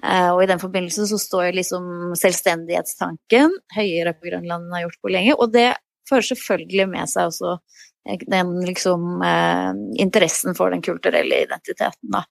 Eh, 0.04 0.30
og 0.32 0.44
i 0.44 0.50
den 0.50 0.62
forbindelse 0.62 1.08
så 1.10 1.20
står 1.22 1.58
liksom 1.58 2.16
selvstendighetstanken 2.20 3.54
høyere 3.76 4.16
på 4.16 4.30
Grønland 4.30 4.64
enn 4.64 4.70
den 4.70 4.78
har 4.78 4.88
gjort 4.88 5.02
på 5.04 5.14
lenge. 5.14 5.36
Og 5.38 5.54
det 5.54 5.70
fører 6.10 6.30
selvfølgelig 6.32 6.90
med 6.92 7.12
seg 7.12 7.30
også 7.32 7.60
den 8.28 8.66
liksom 8.66 9.22
eh, 9.22 9.72
interessen 10.02 10.56
for 10.58 10.72
den 10.74 10.82
kulturelle 10.82 11.44
identiteten, 11.46 12.10
da. 12.14 12.24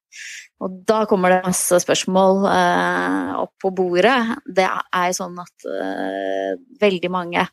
Og 0.59 0.81
da 0.89 1.05
kommer 1.07 1.31
det 1.31 1.45
masse 1.45 1.79
spørsmål 1.85 2.49
eh, 2.51 3.29
opp 3.39 3.53
på 3.63 3.71
bordet. 3.79 4.17
Det 4.43 4.67
er 4.67 5.05
jo 5.11 5.17
sånn 5.21 5.37
at 5.39 5.67
eh, 5.71 6.57
veldig 6.81 7.11
mange 7.15 7.45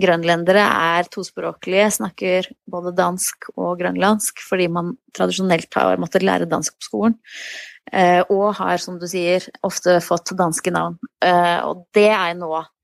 grønlendere 0.00 0.62
er 0.64 1.10
tospråklige, 1.12 1.90
snakker 1.98 2.48
både 2.72 2.94
dansk 2.96 3.50
og 3.56 3.74
grønlandsk 3.82 4.40
fordi 4.46 4.70
man 4.72 4.94
tradisjonelt 5.16 5.76
har 5.76 6.00
måttet 6.00 6.24
lære 6.24 6.48
dansk 6.48 6.78
på 6.78 6.88
skolen. 6.88 7.18
Eh, 7.92 8.22
og 8.32 8.56
har, 8.58 8.80
som 8.82 8.96
du 8.98 9.04
sier, 9.10 9.44
ofte 9.66 10.00
fått 10.04 10.32
danske 10.38 10.72
navn. 10.72 10.96
Eh, 11.22 11.60
og 11.60 11.84
det 11.94 12.08
er 12.08 12.32
nå 12.40 12.54
Eh, 12.56 12.75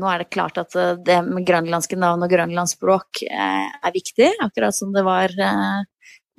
nå 0.00 0.08
er 0.10 0.22
det 0.22 0.32
klart 0.32 0.58
at 0.60 0.74
eh, 0.78 0.94
det 1.04 1.18
med 1.26 1.46
grønlandske 1.46 1.98
navn 2.00 2.24
og 2.24 2.32
grønlandsspråk 2.32 3.24
eh, 3.28 3.66
er 3.68 3.94
viktig, 3.94 4.30
akkurat 4.44 4.76
som 4.76 4.94
det 4.94 5.04
var 5.06 5.34
eh, 5.34 5.82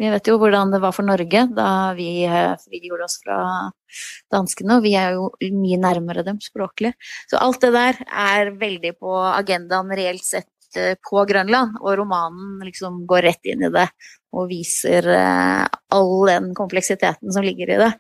Vi 0.02 0.10
vet 0.12 0.28
jo 0.28 0.36
hvordan 0.42 0.74
det 0.74 0.82
var 0.84 0.92
for 0.92 1.08
Norge 1.08 1.46
da 1.56 1.70
vi 1.96 2.26
eh, 2.28 2.56
frigjorde 2.66 3.06
oss 3.08 3.20
fra 3.24 3.38
danskene, 4.34 4.80
og 4.80 4.84
vi 4.84 4.96
er 5.00 5.16
jo 5.16 5.30
mye 5.56 5.80
nærmere 5.80 6.26
dem 6.28 6.42
språklig. 6.44 6.92
Så 7.32 7.40
alt 7.40 7.62
det 7.64 7.72
der 7.76 8.02
er 8.10 8.52
veldig 8.60 8.96
på 9.00 9.16
agendaen 9.30 9.94
reelt 9.96 10.26
sett 10.26 10.50
eh, 10.80 10.96
på 11.10 11.24
Grønland, 11.30 11.80
og 11.82 11.98
romanen 12.00 12.62
liksom 12.66 13.04
går 13.10 13.28
rett 13.30 13.52
inn 13.52 13.66
i 13.68 13.74
det 13.74 13.88
og 14.36 14.50
viser 14.50 15.06
eh, 15.16 15.64
all 15.96 16.14
den 16.28 16.50
kompleksiteten 16.58 17.32
som 17.32 17.46
ligger 17.46 17.72
i 17.72 17.78
det. 17.80 17.92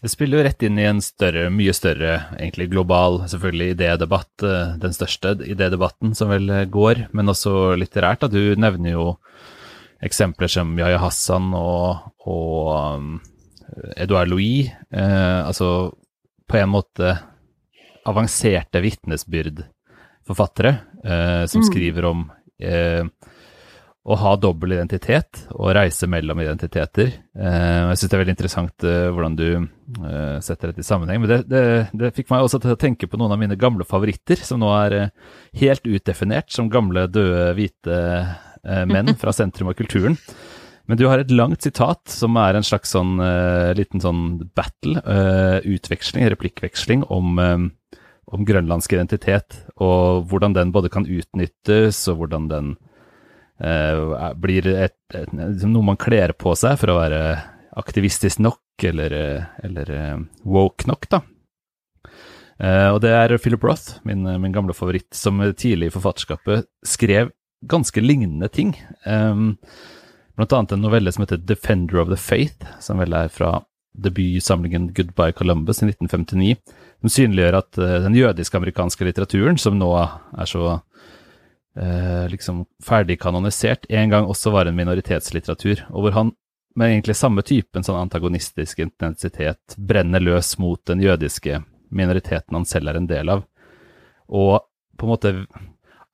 Det 0.00 0.10
spiller 0.12 0.40
jo 0.40 0.44
rett 0.46 0.64
inn 0.64 0.78
i 0.80 0.86
en 0.88 1.02
større, 1.04 1.50
mye 1.52 1.74
større, 1.76 2.14
egentlig 2.38 2.70
global, 2.72 3.20
selvfølgelig 3.28 3.74
idédebatt, 3.74 4.46
eh, 4.48 4.76
den 4.82 4.96
største 4.96 5.34
idédebatten 5.44 6.14
som 6.16 6.32
vel 6.32 6.48
går, 6.72 7.06
men 7.12 7.32
også 7.32 7.74
litterært. 7.76 8.24
Da. 8.24 8.32
Du 8.32 8.56
nevner 8.56 8.96
jo 8.96 9.06
eksempler 10.02 10.50
som 10.50 10.72
Yahya 10.80 10.98
Hassan 11.02 11.52
og, 11.54 12.08
og 12.26 13.20
Edouard 13.96 14.28
Louis, 14.32 14.72
eh, 14.92 15.40
altså 15.46 15.92
på 16.48 16.58
en 16.58 16.72
måte 16.72 17.14
avanserte 18.08 18.80
vitnesbyrdforfattere 18.82 20.72
eh, 21.04 21.44
som 21.50 21.62
mm. 21.62 21.68
skriver 21.68 22.08
om 22.08 22.26
eh, 22.62 23.04
å 24.02 24.16
ha 24.18 24.32
dobbel 24.34 24.74
identitet 24.74 25.44
og 25.54 25.76
reise 25.76 26.08
mellom 26.10 26.40
identiteter. 26.42 27.12
Eh, 27.38 27.82
jeg 27.92 28.00
syns 28.00 28.10
det 28.10 28.16
er 28.16 28.22
veldig 28.24 28.34
interessant 28.34 28.86
eh, 28.88 29.04
hvordan 29.14 29.36
du 29.38 29.46
eh, 29.54 30.38
setter 30.42 30.72
dette 30.72 30.82
i 30.82 30.86
sammenheng. 30.86 31.22
Men 31.22 31.30
det, 31.30 31.38
det, 31.50 31.62
det, 31.94 32.10
fikk 32.16 32.32
meg 32.32 32.42
også 32.42 32.58
til 32.64 32.74
å 32.74 32.80
tenke 32.80 33.06
på 33.06 33.20
noen 33.20 33.36
av 33.36 33.38
mine 33.38 33.58
gamle 33.60 33.86
favoritter, 33.86 34.42
som 34.42 34.58
nå 34.62 34.72
er 34.74 34.96
helt 35.60 35.86
utdefinert 35.86 36.50
som 36.50 36.70
gamle, 36.72 37.06
døde, 37.14 37.52
hvite 37.58 38.00
menn 38.90 39.14
fra 39.22 39.34
sentrum 39.34 39.70
av 39.70 39.78
kulturen. 39.78 40.18
Men 40.90 40.98
du 40.98 41.06
har 41.06 41.22
et 41.22 41.30
langt 41.30 41.62
sitat 41.62 42.10
som 42.10 42.34
er 42.42 42.58
en 42.58 42.66
slags 42.66 42.90
sånn 42.90 43.14
liten 43.78 44.02
sånn 44.02 44.24
battle, 44.50 44.98
utveksling, 45.62 46.26
replikkveksling 46.34 47.04
om 47.06 47.38
om 48.30 48.46
grønlandsk 48.46 48.94
identitet, 48.94 49.58
og 49.82 50.28
hvordan 50.30 50.54
den 50.56 50.72
både 50.74 50.90
kan 50.92 51.08
utnyttes, 51.08 52.04
og 52.10 52.20
hvordan 52.20 52.48
den 52.50 52.70
eh, 53.62 54.32
blir 54.38 54.68
et, 54.70 54.98
et, 55.14 55.32
liksom 55.32 55.74
noe 55.74 55.92
man 55.92 56.00
kler 56.00 56.34
på 56.38 56.54
seg 56.58 56.78
for 56.80 56.92
å 56.92 57.00
være 57.00 57.22
aktivistisk 57.78 58.42
nok, 58.42 58.60
eller, 58.84 59.14
eller 59.64 59.90
uh, 59.94 60.18
woke 60.48 60.88
nok, 60.90 61.06
da. 61.12 61.22
Eh, 62.62 62.88
og 62.92 63.00
det 63.02 63.12
er 63.14 63.34
Philip 63.40 63.64
Roth, 63.64 63.98
min, 64.06 64.26
min, 64.26 64.52
gamle 64.54 64.74
favoritt, 64.76 65.10
som 65.16 65.40
tidlig 65.56 65.90
i 65.90 65.94
forfatterskapet 65.94 66.68
skrev 66.86 67.32
ganske 67.70 68.02
lignende 68.02 68.48
ting. 68.52 68.74
Eh, 69.08 69.42
blant 70.36 70.56
annet 70.56 70.76
en 70.76 70.84
novelle 70.84 71.12
som 71.14 71.24
heter 71.24 71.42
Defender 71.42 72.02
of 72.02 72.12
the 72.12 72.18
Faith, 72.20 72.66
som 72.82 73.02
vel 73.02 73.14
er 73.16 73.32
fra 73.32 73.60
debutsamlingen 73.92 74.90
Goodbye 74.96 75.34
Columbus 75.36 75.82
i 75.82 75.90
1959, 75.90 76.56
som 77.00 77.12
synliggjør 77.12 77.58
at 77.58 77.80
den 78.06 78.16
jødisk-amerikanske 78.16 79.04
litteraturen, 79.04 79.58
som 79.60 79.76
nå 79.78 79.90
er 79.96 80.48
så 80.48 80.78
eh, 81.76 82.28
liksom 82.32 82.64
ferdig 82.84 83.18
kanonisert, 83.20 83.86
en 83.88 84.10
gang 84.10 84.28
også 84.28 84.52
var 84.54 84.68
en 84.68 84.78
minoritetslitteratur, 84.78 85.84
og 85.90 86.06
hvor 86.06 86.16
han 86.16 86.32
med 86.76 86.94
egentlig 86.94 87.18
samme 87.18 87.44
typen 87.44 87.84
sånn 87.84 88.00
antagonistisk 88.00 88.80
intensitet 88.80 89.76
brenner 89.76 90.22
løs 90.24 90.54
mot 90.62 90.80
den 90.88 91.02
jødiske 91.04 91.60
minoriteten 91.92 92.56
han 92.56 92.64
selv 92.68 92.92
er 92.92 93.00
en 93.00 93.08
del 93.10 93.32
av, 93.34 93.44
og 94.32 94.62
på 94.96 95.06
en 95.06 95.12
måte 95.12 95.34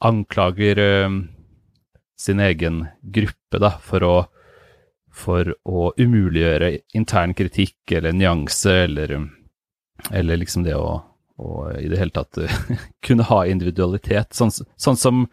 anklager 0.05 0.83
eh, 0.83 1.21
sin 2.19 2.43
egen 2.43 2.87
gruppe 3.03 3.63
da, 3.63 3.77
for 3.83 4.07
å, 4.07 4.15
for 5.19 5.51
å 5.67 5.91
umuliggjøre 5.99 6.73
intern 6.99 7.35
kritikk 7.35 7.97
eller 7.99 8.15
nyanse 8.15 8.75
eller, 8.87 9.17
eller 10.15 10.43
liksom 10.43 10.67
det 10.67 10.77
å 10.79 11.01
å, 11.39 11.71
i 11.79 11.89
det 11.89 12.01
hele 12.01 12.15
tatt 12.15 12.39
kunne 13.07 13.27
ha 13.31 13.45
individualitet, 13.47 14.35
sånn, 14.35 14.51
sånn 14.53 14.99
som 14.99 15.25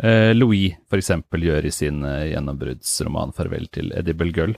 eh, 0.00 0.32
Louis 0.34 0.72
f.eks. 0.88 1.12
gjør 1.28 1.68
i 1.68 1.74
sin 1.74 2.02
eh, 2.08 2.30
gjennombruddsroman 2.32 3.34
'Farvel 3.36 3.68
til 3.74 3.92
Edible 3.96 4.32
Girl'. 4.32 4.56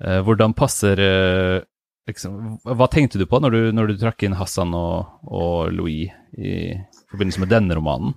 Eh, 0.00 0.20
hvordan 0.24 0.54
passer 0.56 1.02
eh, 1.04 1.58
liksom, 2.08 2.60
Hva 2.64 2.88
tenkte 2.88 3.20
du 3.20 3.26
på 3.28 3.42
når 3.42 3.56
du, 3.56 3.60
når 3.76 3.90
du 3.90 4.00
trakk 4.00 4.24
inn 4.24 4.38
Hassan 4.38 4.74
og, 4.76 5.20
og 5.26 5.74
Louis 5.74 6.08
i 6.38 6.78
forbindelse 7.10 7.42
med 7.42 7.52
denne 7.52 7.78
romanen? 7.78 8.14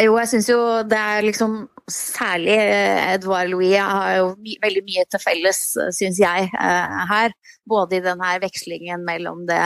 Jo, 0.00 0.16
jeg 0.16 0.28
syns 0.30 0.48
jo 0.48 0.58
det 0.88 0.98
er 0.98 1.26
liksom 1.26 1.62
Særlig 1.90 2.54
eh, 2.54 3.14
Edouard 3.16 3.50
Louis 3.50 3.74
har 3.74 4.12
jo 4.20 4.28
my 4.40 4.52
veldig 4.62 4.82
mye 4.86 5.02
til 5.10 5.20
felles, 5.20 5.58
syns 5.92 6.20
jeg, 6.22 6.46
eh, 6.54 7.00
her. 7.10 7.34
Både 7.68 7.98
i 7.98 8.04
den 8.04 8.22
her 8.22 8.38
vekslingen 8.40 9.02
mellom 9.04 9.42
det 9.48 9.58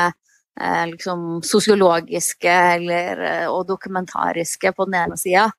Eh, 0.61 0.87
liksom 0.87 1.43
sosiologiske 1.43 2.49
eller, 2.51 3.21
eh, 3.21 3.47
og 3.49 3.67
dokumentariske 3.69 4.73
på 4.73 4.87
den 4.89 4.95
ene 4.95 5.17
sida. 5.21 5.51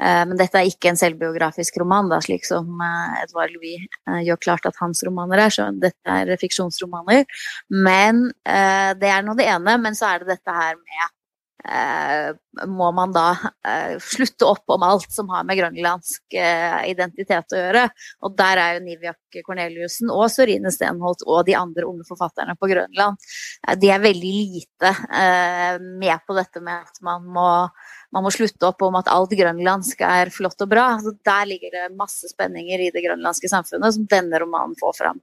Eh, 0.00 0.22
men 0.26 0.36
dette 0.38 0.58
er 0.60 0.70
ikke 0.70 0.92
en 0.92 0.98
selvbiografisk 0.98 1.78
roman, 1.82 2.08
da, 2.08 2.20
slik 2.22 2.46
som 2.46 2.78
Edvard 3.22 3.50
Louis 3.54 3.82
gjør 4.26 4.38
klart 4.46 4.66
at 4.66 4.78
hans 4.78 5.02
romaner 5.06 5.42
er. 5.46 5.50
Så 5.50 5.66
dette 5.80 6.06
er 6.06 6.36
fiksjonsromaner. 6.38 7.24
Men 7.70 8.30
det 8.44 9.10
er 9.10 9.22
nå 9.22 9.34
det 9.38 9.46
ene. 9.46 9.78
Men 9.78 9.94
så 9.94 10.14
er 10.14 10.18
det 10.22 10.34
dette 10.34 10.54
her 10.54 10.74
med 10.74 11.04
Eh, 11.04 11.23
må 12.68 12.90
man 12.92 13.12
da 13.14 13.28
eh, 13.66 13.94
slutte 14.02 14.46
opp 14.46 14.74
om 14.74 14.84
alt 14.86 15.10
som 15.12 15.30
har 15.32 15.46
med 15.48 15.58
grønlandsk 15.58 16.36
eh, 16.36 16.80
identitet 16.90 17.54
å 17.54 17.60
gjøre. 17.60 17.86
Og 18.26 18.36
der 18.38 18.60
er 18.60 18.76
jo 18.76 18.84
Niviak 18.84 19.40
Korneliussen 19.46 20.12
og 20.12 20.28
Sorine 20.32 20.72
Stenholt 20.74 21.24
og 21.26 21.44
de 21.48 21.56
andre 21.58 21.88
unge 21.88 22.06
forfatterne 22.08 22.54
på 22.60 22.68
Grønland 22.70 23.18
de 23.80 23.90
er 23.90 24.02
veldig 24.02 24.32
lite 24.34 24.92
med 25.80 26.22
på 26.26 26.36
dette 26.36 26.60
med 26.62 26.84
at 26.84 27.00
man 27.02 27.24
må 27.34 27.48
man 28.14 28.24
må 28.24 28.30
slutte 28.30 28.68
opp 28.68 28.82
om 28.86 28.94
at 28.98 29.08
alt 29.10 29.32
grønlandsk 29.34 30.02
er 30.06 30.30
flott 30.34 30.62
og 30.62 30.70
bra. 30.70 30.86
Så 31.02 31.14
der 31.26 31.48
ligger 31.50 31.74
det 31.74 31.96
masse 31.98 32.30
spenninger 32.30 32.86
i 32.86 32.90
det 32.94 33.02
grønlandske 33.04 33.50
samfunnet 33.50 33.96
som 33.96 34.06
denne 34.10 34.40
romanen 34.42 34.76
får 34.80 34.96
fram 35.00 35.20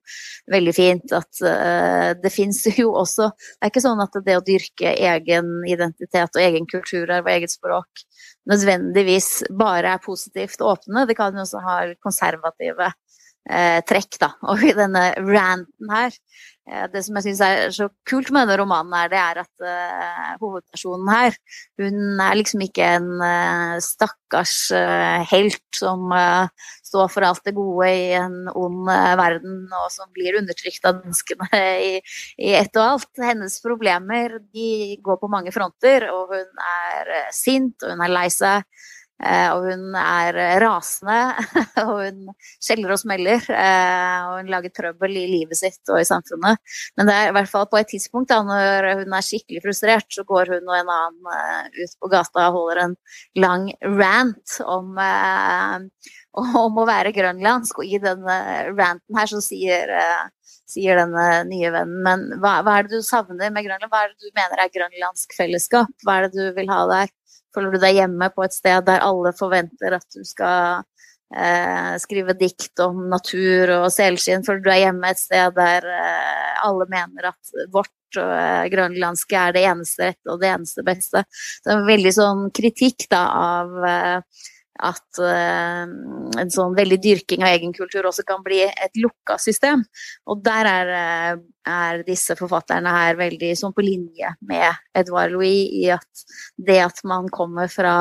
veldig 0.51 0.75
fint. 0.75 1.15
At 1.15 1.43
uh, 1.45 2.11
det 2.19 2.33
fins 2.33 2.63
jo 2.81 2.91
også 2.99 3.31
Det 3.31 3.67
er 3.67 3.73
ikke 3.73 3.85
sånn 3.85 4.03
at 4.03 4.19
det 4.25 4.37
å 4.37 4.45
dyrke 4.45 4.95
egen 5.11 5.53
identitet 5.69 6.35
og 6.35 6.43
egen 6.43 6.67
kulturarv 6.69 7.25
og 7.25 7.33
eget 7.33 7.53
språk 7.55 8.05
nødvendigvis 8.49 9.29
bare 9.53 9.95
er 9.95 10.03
positivt 10.03 10.63
åpne. 10.65 11.05
Det 11.07 11.15
kan 11.15 11.35
jo 11.35 11.45
også 11.45 11.61
ha 11.63 11.77
konservative 12.03 12.89
uh, 12.91 13.79
trekk, 13.87 14.17
da. 14.19 14.33
Og 14.51 14.65
i 14.65 14.73
denne 14.75 15.11
ranten 15.21 15.93
her 15.93 16.15
Eh, 16.15 16.50
det 16.93 17.01
som 17.03 17.17
jeg 17.17 17.25
syns 17.25 17.41
er 17.43 17.71
så 17.73 17.87
kult 18.07 18.29
med 18.31 18.45
denne 18.45 18.59
romanen, 18.61 18.93
er, 18.93 19.09
det 19.09 19.17
er 19.19 19.39
at 19.41 19.63
uh, 19.65 20.27
hovedpersonen 20.43 21.09
her, 21.09 21.37
hun 21.81 22.21
er 22.21 22.37
liksom 22.37 22.61
ikke 22.63 22.85
en 22.99 23.09
uh, 23.17 23.79
stakkars 23.81 24.53
uh, 24.75 25.25
helt 25.31 25.59
som 25.75 26.13
står 26.85 27.09
for 27.09 27.25
alt 27.25 27.41
det 27.47 27.55
gode 27.57 27.87
i 27.89 28.11
en 28.19 28.45
ond 28.51 28.85
verden, 29.19 29.65
og 29.73 29.89
som 29.93 30.11
blir 30.13 30.37
undertrykt 30.37 30.85
av 30.85 31.01
danskene 31.01 31.61
i, 31.89 31.91
i 32.37 32.53
ett 32.59 32.75
og 32.77 32.85
alt. 32.85 33.11
Hennes 33.17 33.57
problemer 33.63 34.37
de 34.53 34.99
går 35.01 35.19
på 35.21 35.31
mange 35.31 35.53
fronter, 35.55 36.07
og 36.13 36.35
hun 36.35 36.65
er 36.75 37.13
sint, 37.35 37.79
og 37.81 37.95
hun 37.95 38.05
er 38.05 38.13
lei 38.13 38.27
seg. 38.31 38.67
Eh, 39.21 39.49
og 39.53 39.67
hun 39.69 39.95
er 39.97 40.37
rasende, 40.63 41.17
og 41.83 41.91
hun 41.99 42.31
skjeller 42.61 42.95
og 42.95 43.01
smeller. 43.01 43.45
Eh, 43.53 44.17
og 44.25 44.39
hun 44.39 44.51
lager 44.51 44.73
trøbbel 44.73 45.19
i 45.21 45.27
livet 45.29 45.59
sitt 45.59 45.93
og 45.93 46.01
i 46.01 46.07
samfunnet. 46.07 46.61
Men 46.97 47.09
det 47.09 47.17
er 47.17 47.29
i 47.29 47.35
hvert 47.37 47.51
fall 47.51 47.67
på 47.69 47.79
et 47.81 47.91
tidspunkt 47.93 48.31
da, 48.33 48.41
når 48.47 49.03
hun 49.03 49.15
er 49.17 49.27
skikkelig 49.27 49.63
frustrert, 49.65 50.09
så 50.09 50.25
går 50.27 50.55
hun 50.55 50.71
og 50.71 50.79
en 50.79 50.91
annen 50.97 51.31
eh, 51.37 51.85
ut 51.85 51.95
på 52.01 52.11
gata 52.15 52.49
og 52.49 52.59
holder 52.59 52.83
en 52.87 52.97
lang 53.39 53.69
rant 53.85 54.57
om, 54.65 54.97
om 56.65 56.83
å 56.83 56.89
være 56.89 57.15
grønlandsk. 57.15 57.83
Og 57.83 57.93
i 57.93 58.01
denne 58.01 58.37
ranten 58.73 59.21
her 59.21 59.29
så 59.29 59.43
sier 59.43 59.97
sier 60.71 60.95
denne 60.99 61.25
nye 61.49 61.71
vennen. 61.73 62.01
Men 62.05 62.27
hva, 62.39 62.59
hva, 62.63 62.77
er 62.79 62.87
det 62.87 63.01
du 63.01 63.05
savner 63.05 63.51
med 63.51 63.65
Grønland? 63.67 63.91
Hva 63.91 64.05
er 64.05 64.13
det 64.13 64.29
du 64.29 64.37
mener 64.37 64.61
er 64.61 64.71
grønlandsk 64.71 65.35
fellesskap? 65.35 65.91
Hva 66.05 66.17
er 66.17 66.29
det 66.29 66.37
du 66.37 66.55
vil 66.55 66.71
ha 66.71 66.85
der? 66.91 67.11
Føler 67.55 67.73
du 67.73 67.81
deg 67.81 67.97
hjemme 67.99 68.31
på 68.33 68.45
et 68.45 68.55
sted 68.55 68.85
der 68.87 69.03
alle 69.05 69.33
forventer 69.37 69.97
at 69.97 70.07
du 70.15 70.23
skal 70.27 70.83
eh, 71.35 71.95
skrive 72.03 72.35
dikt 72.39 72.79
om 72.83 73.07
natur 73.11 73.73
og 73.81 73.89
selskinn? 73.93 74.45
Føler 74.47 74.63
du 74.63 74.69
deg 74.71 74.85
hjemme 74.85 75.11
et 75.11 75.21
sted 75.21 75.57
der 75.57 75.89
eh, 75.95 76.53
alle 76.65 76.87
mener 76.91 77.31
at 77.33 77.53
vårt 77.73 78.21
eh, 78.21 78.63
grønlandske 78.71 79.43
er 79.43 79.57
det 79.57 79.65
eneste 79.73 80.11
rette 80.11 80.31
og 80.31 80.41
det 80.43 80.51
eneste 80.53 80.85
beste? 80.87 81.25
Det 81.63 81.73
er 81.73 81.79
en 81.79 81.89
veldig 81.89 82.15
sånn 82.17 82.47
kritikk 82.55 83.09
da 83.11 83.25
av 83.41 83.77
eh, 83.91 84.47
at 84.79 85.19
uh, 85.19 85.83
en 86.39 86.51
sånn 86.53 86.75
veldig 86.77 86.97
dyrking 87.03 87.43
av 87.43 87.55
egen 87.55 87.73
kultur 87.75 88.07
også 88.09 88.25
kan 88.27 88.43
bli 88.45 88.63
et 88.65 88.97
lukka 88.99 89.37
system. 89.41 89.83
Og 90.31 90.41
der 90.45 90.69
er, 90.69 90.91
eh, 90.97 91.39
er 91.67 92.03
disse 92.07 92.37
forfatterne 92.39 92.93
her 92.95 93.17
veldig 93.19 93.51
sånn 93.59 93.75
på 93.75 93.83
linje 93.85 94.31
med 94.47 94.69
Edouard 94.97 95.33
Louis 95.35 95.67
i 95.81 95.89
at 95.93 96.25
det 96.57 96.79
at 96.85 97.01
man 97.03 97.29
kommer 97.29 97.69
fra 97.71 97.95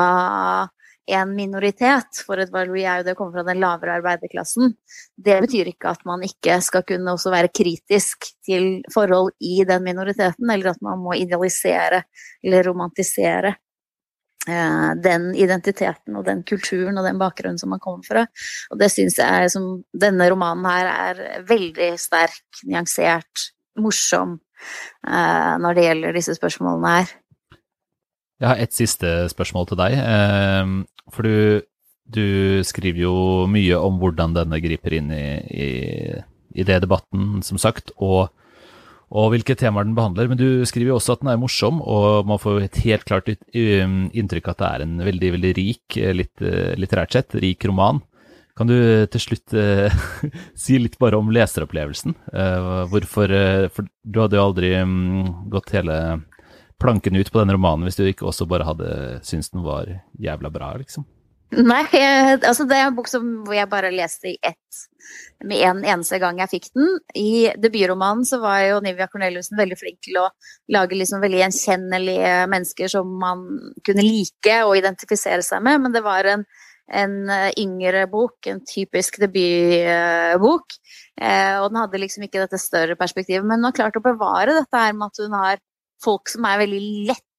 en 1.11 1.33
minoritet, 1.35 2.21
for 2.25 2.39
Edouard 2.39 2.69
Louis 2.69 2.85
er 2.87 3.01
jo 3.01 3.07
det 3.07 3.15
å 3.15 3.19
komme 3.19 3.35
fra 3.35 3.43
den 3.43 3.59
lavere 3.59 3.97
arbeiderklassen, 3.99 4.75
det 5.17 5.39
betyr 5.43 5.73
ikke 5.73 5.91
at 5.91 6.05
man 6.07 6.23
ikke 6.23 6.59
skal 6.63 6.85
kunne 6.87 7.17
også 7.17 7.33
være 7.33 7.51
kritisk 7.51 8.29
til 8.47 8.85
forhold 8.93 9.33
i 9.43 9.65
den 9.67 9.83
minoriteten, 9.83 10.47
eller 10.53 10.71
at 10.71 10.85
man 10.85 11.01
må 11.03 11.17
idealisere 11.19 12.05
eller 12.45 12.69
romantisere 12.69 13.55
Eh, 13.55 13.70
den 14.41 15.27
identiteten 15.37 16.15
og 16.17 16.25
den 16.25 16.39
kulturen 16.47 16.97
og 16.97 17.05
den 17.05 17.19
bakgrunnen 17.21 17.59
som 17.61 17.69
man 17.69 17.81
kommer 17.83 18.07
fra. 18.07 18.23
Og 18.73 18.79
det 18.81 18.87
syns 18.89 19.19
jeg 19.21 19.51
som 19.53 19.67
denne 19.93 20.25
romanen 20.33 20.65
her 20.65 20.89
er 20.89 21.43
veldig 21.45 21.91
sterk, 22.01 22.63
nyansert, 22.65 23.51
morsom 23.79 24.39
eh, 25.07 25.53
når 25.61 25.77
det 25.77 25.85
gjelder 25.87 26.17
disse 26.17 26.35
spørsmålene 26.37 26.95
her. 26.97 27.13
Jeg 28.41 28.49
har 28.49 28.61
et 28.63 28.73
siste 28.73 29.13
spørsmål 29.31 29.69
til 29.69 29.79
deg. 29.79 29.97
Eh, 30.01 30.73
for 31.13 31.27
du, 31.27 31.61
du 32.09 32.27
skriver 32.67 33.03
jo 33.05 33.15
mye 33.51 33.77
om 33.77 34.01
hvordan 34.01 34.35
denne 34.37 34.61
griper 34.63 34.97
inn 34.97 35.13
i, 35.13 35.25
i, 35.53 35.71
i 36.57 36.67
det 36.67 36.81
debatten, 36.83 37.43
som 37.45 37.61
sagt. 37.61 37.93
og 37.97 38.31
og 39.11 39.33
hvilke 39.33 39.57
temaer 39.59 39.87
den 39.87 39.95
behandler. 39.97 40.29
Men 40.31 40.39
du 40.39 40.63
skriver 40.67 40.93
jo 40.93 40.99
også 40.99 41.17
at 41.17 41.23
den 41.23 41.31
er 41.33 41.41
morsom, 41.41 41.81
og 41.83 42.29
man 42.29 42.39
får 42.39 42.61
et 42.63 42.79
helt 42.85 43.03
klart 43.07 43.27
um, 43.31 43.97
inntrykk 44.15 44.53
at 44.53 44.61
det 44.61 44.69
er 44.69 44.85
en 44.85 44.95
veldig, 45.03 45.33
veldig 45.35 45.51
rik, 45.57 45.97
eh, 45.99 46.15
litt 46.15 46.45
eh, 46.45 46.71
litterært 46.79 47.17
sett, 47.17 47.35
rik 47.43 47.67
roman. 47.67 47.99
Kan 48.57 48.69
du 48.69 48.75
til 49.11 49.23
slutt 49.23 49.55
eh, 49.57 49.93
si 50.63 50.79
litt 50.79 50.97
bare 51.01 51.19
om 51.19 51.31
leseropplevelsen? 51.33 52.15
Eh, 52.33 52.67
hvorfor 52.91 53.31
eh, 53.35 53.69
For 53.73 53.87
du 53.87 54.21
hadde 54.21 54.37
jo 54.39 54.43
aldri 54.49 54.73
mm, 54.75 55.47
gått 55.53 55.73
hele 55.75 55.97
planken 56.81 57.15
ut 57.15 57.29
på 57.31 57.39
denne 57.39 57.55
romanen 57.55 57.85
hvis 57.85 57.99
du 57.99 58.07
ikke 58.07 58.25
også 58.29 58.47
bare 58.49 58.65
hadde 58.65 58.91
syntes 59.27 59.51
den 59.53 59.63
var 59.65 59.89
jævla 60.19 60.49
bra, 60.53 60.73
liksom. 60.81 61.05
Nei, 61.51 61.83
altså 62.47 62.63
det 62.63 62.77
er 62.77 62.87
en 62.87 62.95
bok 62.95 63.09
som, 63.11 63.25
jeg 63.51 63.67
bare 63.71 63.91
leste 63.91 64.29
i 64.31 64.37
ett 64.39 64.81
med 65.43 65.59
en 65.67 65.81
eneste 65.83 66.19
gang 66.21 66.37
jeg 66.39 66.51
fikk 66.51 66.67
den. 66.77 66.89
I 67.17 67.51
debutromanen 67.59 68.23
så 68.27 68.39
var 68.39 68.61
jo 68.63 68.79
Nivia 68.83 69.09
Corneliussen 69.11 69.59
veldig 69.59 69.77
flink 69.79 69.99
til 70.05 70.19
å 70.21 70.29
lage 70.71 70.95
liksom 70.95 71.19
veldig 71.23 71.41
gjenkjennelige 71.41 72.33
mennesker 72.51 72.91
som 72.93 73.09
man 73.19 73.43
kunne 73.83 74.05
like 74.05 74.61
og 74.63 74.77
identifisere 74.79 75.43
seg 75.43 75.63
med, 75.65 75.81
men 75.83 75.95
det 75.95 76.03
var 76.05 76.29
en, 76.31 76.45
en 76.87 77.17
yngre 77.59 78.05
bok, 78.13 78.37
en 78.47 78.61
typisk 78.63 79.19
debutbok. 79.25 80.77
Eh, 81.19 81.57
og 81.57 81.67
den 81.67 81.81
hadde 81.81 82.03
liksom 82.05 82.29
ikke 82.29 82.45
dette 82.45 82.61
større 82.61 82.95
perspektivet, 82.99 83.43
men 83.43 83.59
hun 83.59 83.71
har 83.71 83.79
klart 83.81 83.99
å 83.99 84.05
bevare 84.05 84.55
dette 84.61 84.85
her 84.85 84.95
med 84.95 85.09
at 85.09 85.25
hun 85.25 85.35
har 85.35 85.59
folk 86.01 86.31
som 86.31 86.47
er 86.47 86.63
veldig 86.63 86.85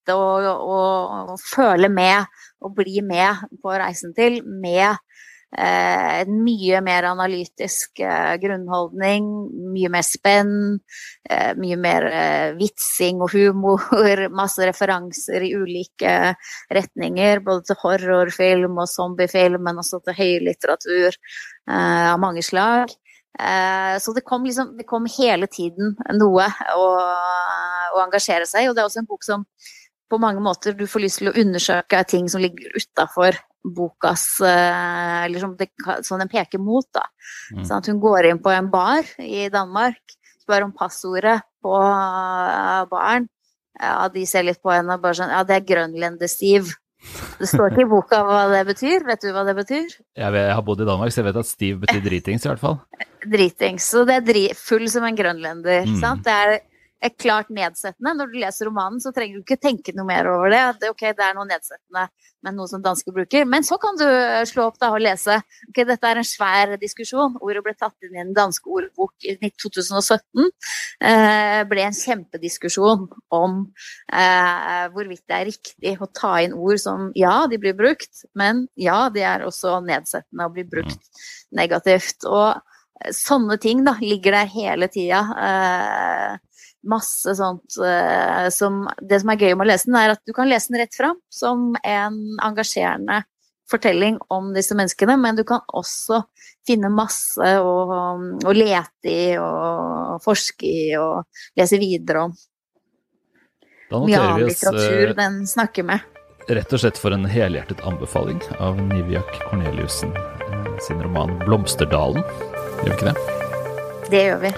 lette 0.03 0.15
å, 0.15 0.53
og, 0.53 1.33
og 1.33 1.41
føle 1.41 1.89
med 1.89 2.27
og 2.63 2.75
bli 2.77 3.03
med 3.03 3.35
på 3.63 3.73
reisen 3.75 4.13
til, 4.15 4.43
med 4.45 4.97
eh, 5.57 6.23
en 6.23 6.43
mye 6.45 6.81
mer 6.83 7.05
analytisk 7.05 8.01
eh, 8.01 8.37
grunnholdning, 8.39 9.27
mye 9.73 9.91
mer 9.91 10.03
spenn, 10.03 10.81
eh, 11.29 11.53
mye 11.59 11.77
mer 11.77 12.07
eh, 12.07 12.55
vitsing 12.59 13.23
og 13.23 13.33
humor, 13.35 14.29
masse 14.41 14.63
referanser 14.67 15.43
i 15.43 15.55
ulike 15.55 16.35
retninger, 16.71 17.43
både 17.43 17.67
til 17.67 17.81
horrorfilm 17.83 18.79
og 18.79 18.89
zombiefilm, 18.91 19.63
men 19.63 19.79
også 19.83 20.03
til 20.03 20.19
høylitteratur 20.19 21.11
eh, 21.11 22.13
av 22.13 22.19
mange 22.23 22.43
slag. 22.43 22.95
Eh, 23.41 23.99
så 23.99 24.13
det 24.13 24.27
kom, 24.29 24.45
liksom, 24.45 24.75
det 24.77 24.85
kom 24.85 25.07
hele 25.09 25.49
tiden 25.49 25.95
noe 26.19 26.49
å, 26.77 26.89
å 27.97 28.03
engasjere 28.05 28.45
seg 28.47 28.67
i, 28.67 28.69
og 28.69 28.77
det 28.77 28.83
er 28.83 28.91
også 28.91 29.01
en 29.01 29.09
bok 29.09 29.25
som 29.25 29.47
på 30.13 30.21
mange 30.21 30.43
måter 30.45 30.77
du 30.77 30.85
får 30.91 31.07
lyst 31.07 31.23
til 31.23 31.31
å 31.31 31.37
undersøke 31.41 32.03
ting 32.09 32.29
som 32.29 32.43
ligger 32.45 32.77
utafor 32.77 33.39
bokas 33.63 34.41
eh, 34.41 35.25
Eller 35.25 35.41
som, 35.41 35.55
det, 35.57 35.71
som, 36.03 36.19
den 36.21 36.31
peker 36.31 36.61
mot, 36.63 36.87
da. 36.95 37.07
Mm. 37.55 37.65
Sånn 37.65 37.79
at 37.79 37.91
hun 37.91 38.03
går 38.03 38.31
inn 38.31 38.43
på 38.43 38.53
en 38.53 38.69
bar 38.73 39.07
i 39.23 39.47
Danmark, 39.53 40.01
spør 40.43 40.67
om 40.67 40.75
passordet 40.75 41.39
på 41.63 41.73
uh, 41.79 42.83
baren. 42.91 43.29
Ja, 43.79 44.09
de 44.13 44.25
ser 44.29 44.45
litt 44.47 44.61
på 44.63 44.73
henne 44.75 44.99
og 44.99 45.05
bare 45.05 45.17
sånn 45.17 45.31
Ja, 45.33 45.45
det 45.47 45.61
er 45.61 45.69
grønlender-Steve. 45.71 46.75
Det 47.39 47.49
står 47.51 47.73
ikke 47.73 47.83
i 47.83 47.91
boka 47.91 48.21
hva 48.27 48.43
det 48.53 48.61
betyr. 48.69 49.07
Vet 49.07 49.25
du 49.25 49.31
hva 49.35 49.43
det 49.47 49.55
betyr? 49.59 49.87
Jeg, 49.91 50.29
vet, 50.35 50.45
jeg 50.45 50.55
har 50.59 50.67
bodd 50.67 50.83
i 50.85 50.87
Danmark, 50.87 51.15
så 51.15 51.23
jeg 51.23 51.29
vet 51.31 51.41
at 51.41 51.49
Steve 51.49 51.83
betyr 51.83 52.05
dritings, 52.05 52.45
i 52.47 52.51
hvert 52.51 52.63
fall. 52.63 52.79
Dritings. 53.35 53.87
Så 53.95 54.05
det 54.07 54.19
er 54.21 54.27
dri 54.27 54.45
full 54.59 54.85
som 54.91 55.07
en 55.07 55.19
grønlender. 55.19 55.89
Mm. 55.89 55.99
sant? 56.03 56.27
Det 56.27 56.35
er 56.35 56.61
klart 57.11 57.51
nedsettende. 57.51 58.15
Når 58.19 58.31
du 58.31 58.37
leser 58.39 58.69
romanen, 58.69 59.01
så 59.03 59.11
trenger 59.15 59.41
du 59.41 59.43
ikke 59.43 59.61
tenke 59.61 59.95
noe 59.97 60.07
mer 60.07 60.29
over 60.31 60.53
det. 60.53 60.63
det 60.83 60.91
ok, 60.93 61.09
det 61.17 61.25
er 61.27 61.35
noe 61.35 61.49
nedsettende 61.49 62.07
med 62.43 62.57
noe 62.57 62.69
som 62.71 62.83
danske 62.83 63.13
bruker. 63.15 63.47
Men 63.49 63.67
så 63.67 63.79
kan 63.83 63.99
du 63.99 64.05
eh, 64.07 64.43
slå 64.49 64.67
opp 64.71 64.79
da 64.83 64.91
og 64.95 65.03
lese. 65.03 65.39
Ok, 65.71 65.83
dette 65.89 66.09
er 66.09 66.21
en 66.21 66.27
svær 66.27 66.75
diskusjon. 66.81 67.39
Ordet 67.43 67.63
ble 67.65 67.75
tatt 67.79 68.07
inn 68.07 68.17
i 68.17 68.23
en 68.23 68.35
dansk 68.37 68.67
ordbok 68.67 69.29
i 69.29 69.37
2017. 69.39 70.49
Eh, 71.07 71.61
ble 71.71 71.87
en 71.87 71.97
kjempediskusjon 71.97 73.07
om 73.39 73.59
eh, 74.13 74.85
hvorvidt 74.95 75.25
det 75.31 75.39
er 75.39 75.49
riktig 75.51 75.97
å 76.03 76.11
ta 76.11 76.35
inn 76.43 76.57
ord 76.57 76.83
som 76.83 77.11
ja, 77.19 77.43
de 77.51 77.61
blir 77.63 77.77
brukt, 77.79 78.25
men 78.39 78.67
ja, 78.79 79.07
de 79.13 79.25
er 79.27 79.47
også 79.47 79.79
nedsettende 79.87 80.49
og 80.49 80.57
blir 80.57 80.69
brukt 80.71 81.25
negativt. 81.55 82.27
Og 82.27 82.49
eh, 82.57 83.13
sånne 83.17 83.59
ting 83.63 83.85
da, 83.87 83.97
ligger 84.03 84.41
der 84.41 84.51
hele 84.51 84.91
tida. 84.93 85.23
Eh, 85.49 86.52
masse 86.89 87.35
sånt 87.39 87.77
uh, 87.79 88.49
som 88.51 88.87
Det 88.99 89.21
som 89.23 89.31
er 89.33 89.41
gøy 89.41 89.55
med 89.55 89.67
å 89.67 89.71
lese 89.71 89.89
den, 89.91 89.99
er 89.99 90.15
at 90.15 90.23
du 90.27 90.35
kan 90.37 90.51
lese 90.51 90.73
den 90.73 90.83
rett 90.83 90.97
fram 90.97 91.19
som 91.33 91.73
en 91.83 92.19
engasjerende 92.43 93.23
fortelling 93.73 94.19
om 94.29 94.51
disse 94.53 94.77
menneskene, 94.77 95.17
men 95.17 95.39
du 95.39 95.45
kan 95.49 95.63
også 95.73 96.23
finne 96.67 96.91
masse 96.93 97.53
å, 97.63 97.75
å 98.45 98.55
lete 98.55 99.09
i 99.09 99.29
og 99.41 100.21
forske 100.25 100.69
i 100.69 100.89
og 101.01 101.25
lese 101.59 101.81
videre 101.81 102.27
om. 102.29 102.35
Mye 103.93 104.21
annen 104.21 104.49
litteratur 104.49 105.13
uh, 105.13 105.17
den 105.17 105.43
snakker 105.49 105.89
med. 105.89 106.09
Rett 106.49 106.75
og 106.75 106.83
slett 106.83 106.99
for 106.99 107.15
en 107.15 107.29
helhjertet 107.29 107.85
anbefaling 107.87 108.41
av 108.59 108.81
Niviak 108.81 109.37
Corneliussen 109.47 110.13
uh, 110.17 110.75
sin 110.83 111.01
roman 111.05 111.39
'Blomsterdalen'. 111.45 112.25
Gjør 112.83 112.91
vi 112.91 112.99
ikke 112.99 113.13
det? 113.13 113.17
Det 114.11 114.27
gjør 114.27 114.45
vi. 114.49 114.55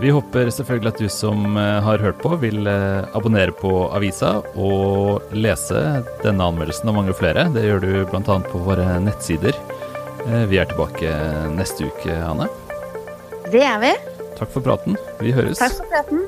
Vi 0.00 0.10
håper 0.12 0.50
selvfølgelig 0.52 0.90
at 0.92 0.98
du 1.00 1.08
som 1.08 1.56
eh, 1.56 1.78
har 1.80 2.02
hørt 2.04 2.18
på, 2.20 2.34
vil 2.42 2.68
eh, 2.68 3.06
abonnere 3.16 3.54
på 3.56 3.70
avisa 3.96 4.34
og 4.52 5.32
lese 5.32 6.02
denne 6.20 6.50
anmeldelsen 6.50 6.92
og 6.92 6.98
mange 6.98 7.16
flere. 7.16 7.46
Det 7.54 7.64
gjør 7.64 7.80
du 7.84 7.92
bl.a. 8.10 8.36
på 8.50 8.60
våre 8.66 8.98
nettsider. 9.00 9.56
Eh, 10.26 10.44
vi 10.50 10.60
er 10.60 10.68
tilbake 10.68 11.14
neste 11.56 11.88
uke, 11.88 12.12
Anne. 12.12 12.50
Det 13.48 13.64
er 13.64 13.80
vi. 13.80 13.94
Takk 14.36 14.52
for 14.52 14.60
praten. 14.68 15.00
Vi 15.22 15.32
høres. 15.32 15.62
Takk 15.64 15.78
for 15.80 15.88
praten. 15.94 16.26